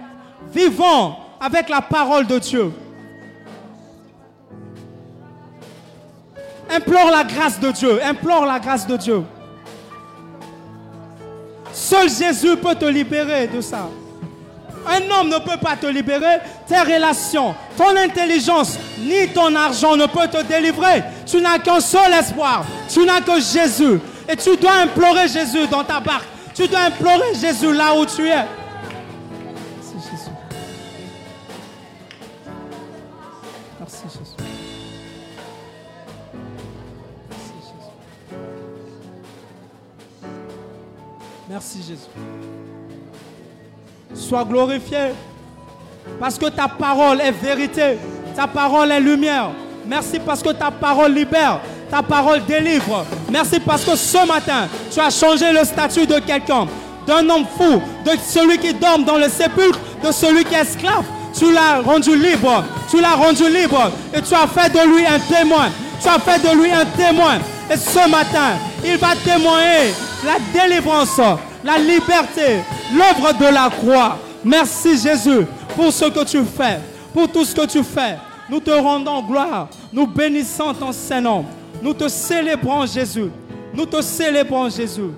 vivons 0.52 1.14
avec 1.40 1.68
la 1.68 1.80
parole 1.80 2.26
de 2.26 2.38
Dieu. 2.38 2.72
Implore 6.74 7.10
la 7.10 7.24
grâce 7.24 7.60
de 7.60 7.70
Dieu, 7.70 8.00
implore 8.02 8.46
la 8.46 8.58
grâce 8.58 8.86
de 8.86 8.96
Dieu. 8.96 9.22
Seul 11.72 12.08
Jésus 12.08 12.56
peut 12.56 12.74
te 12.74 12.84
libérer 12.84 13.46
de 13.46 13.60
ça. 13.60 13.88
Un 14.86 15.10
homme 15.10 15.28
ne 15.28 15.38
peut 15.38 15.58
pas 15.60 15.76
te 15.76 15.86
libérer. 15.86 16.38
Tes 16.66 16.80
relations, 16.80 17.54
ton 17.76 17.96
intelligence, 17.96 18.78
ni 18.98 19.28
ton 19.28 19.54
argent 19.54 19.96
ne 19.96 20.06
peut 20.06 20.28
te 20.28 20.42
délivrer. 20.42 21.04
Tu 21.26 21.40
n'as 21.40 21.58
qu'un 21.58 21.80
seul 21.80 22.12
espoir. 22.12 22.64
Tu 22.92 23.04
n'as 23.04 23.20
que 23.20 23.40
Jésus. 23.40 24.00
Et 24.28 24.36
tu 24.36 24.56
dois 24.56 24.74
implorer 24.82 25.28
Jésus 25.28 25.66
dans 25.70 25.84
ta 25.84 26.00
barque. 26.00 26.26
Tu 26.54 26.66
dois 26.66 26.80
implorer 26.80 27.34
Jésus 27.40 27.72
là 27.72 27.94
où 27.96 28.04
tu 28.04 28.28
es. 28.28 28.44
Merci 41.48 41.78
Jésus. 41.86 42.08
Sois 44.14 44.44
glorifié. 44.44 45.12
Parce 46.18 46.38
que 46.38 46.46
ta 46.46 46.68
parole 46.68 47.20
est 47.20 47.32
vérité. 47.32 47.98
Ta 48.34 48.46
parole 48.46 48.90
est 48.92 49.00
lumière. 49.00 49.50
Merci 49.86 50.18
parce 50.18 50.42
que 50.42 50.50
ta 50.50 50.70
parole 50.70 51.12
libère. 51.12 51.60
Ta 51.90 52.02
parole 52.02 52.44
délivre. 52.46 53.04
Merci 53.30 53.60
parce 53.60 53.84
que 53.84 53.94
ce 53.94 54.26
matin, 54.26 54.68
tu 54.90 55.00
as 55.00 55.10
changé 55.10 55.52
le 55.52 55.64
statut 55.64 56.06
de 56.06 56.18
quelqu'un. 56.18 56.66
D'un 57.06 57.28
homme 57.28 57.44
fou. 57.58 57.80
De 58.04 58.12
celui 58.26 58.58
qui 58.58 58.72
dort 58.72 58.98
dans 59.00 59.18
le 59.18 59.28
sépulcre. 59.28 59.78
De 60.02 60.12
celui 60.12 60.44
qui 60.44 60.54
est 60.54 60.62
esclave. 60.62 61.04
Tu 61.38 61.52
l'as 61.52 61.80
rendu 61.80 62.16
libre. 62.16 62.64
Tu 62.90 63.00
l'as 63.00 63.14
rendu 63.14 63.48
libre. 63.50 63.90
Et 64.14 64.22
tu 64.22 64.34
as 64.34 64.46
fait 64.46 64.70
de 64.70 64.94
lui 64.94 65.04
un 65.04 65.18
témoin. 65.18 65.68
Tu 66.00 66.08
as 66.08 66.18
fait 66.18 66.38
de 66.38 66.56
lui 66.56 66.70
un 66.70 66.86
témoin. 66.86 67.34
Et 67.70 67.76
ce 67.76 68.08
matin, 68.08 68.56
il 68.82 68.96
va 68.96 69.14
témoigner 69.16 69.92
la 70.24 70.38
délivrance, 70.52 71.20
la 71.62 71.78
liberté, 71.78 72.62
l'œuvre 72.92 73.32
de 73.38 73.52
la 73.52 73.70
croix. 73.70 74.18
Merci 74.44 74.98
Jésus 74.98 75.46
pour 75.74 75.92
ce 75.92 76.06
que 76.06 76.24
tu 76.24 76.42
fais, 76.44 76.80
pour 77.12 77.30
tout 77.30 77.44
ce 77.44 77.54
que 77.54 77.66
tu 77.66 77.82
fais. 77.82 78.16
Nous 78.48 78.60
te 78.60 78.70
rendons 78.70 79.22
gloire, 79.22 79.68
nous 79.92 80.06
bénissons 80.06 80.74
ton 80.74 80.92
Saint-Nom. 80.92 81.44
Nous 81.82 81.94
te 81.94 82.08
célébrons 82.08 82.86
Jésus. 82.86 83.30
Nous 83.74 83.86
te 83.86 84.00
célébrons 84.00 84.68
Jésus. 84.70 85.10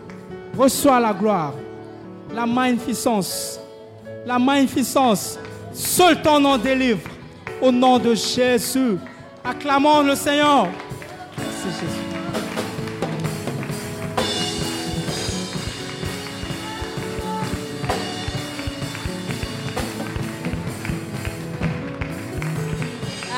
Reçois 0.57 0.99
la 0.99 1.13
gloire, 1.13 1.53
la 2.35 2.47
magnificence, 2.47 3.61
la 4.25 4.39
magnificence. 4.39 5.39
Seul 5.73 6.23
ton 6.23 6.41
nom 6.41 6.57
délivre. 6.57 7.09
Au 7.61 7.71
nom 7.71 7.99
de 7.99 8.15
Jésus. 8.15 8.97
Acclamons 9.45 10.03
le 10.03 10.15
Seigneur. 10.15 10.69
Merci 11.39 11.81
Jésus. 11.81 12.06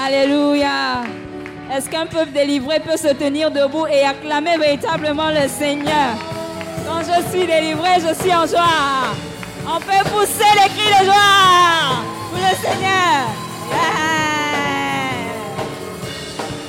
Alléluia. 0.09 1.03
Est-ce 1.71 1.91
qu'un 1.91 2.07
peuple 2.07 2.33
délivré 2.33 2.81
peut 2.81 2.97
se 2.97 3.09
tenir 3.09 3.51
debout 3.51 3.87
et 3.89 4.05
acclamer 4.05 4.57
véritablement 4.57 5.29
le 5.29 5.47
Seigneur? 5.47 6.17
Quand 6.87 7.01
je 7.01 7.29
suis 7.31 7.47
délivré, 7.47 7.91
je 7.97 8.15
suis 8.15 8.35
en 8.35 8.47
joie. 8.47 9.13
On 9.67 9.79
peut 9.79 10.09
pousser 10.09 10.51
les 10.55 10.71
cris 10.71 10.99
de 10.99 11.05
joie 11.05 12.01
pour 12.31 12.39
le 12.39 12.57
Seigneur. 12.57 13.29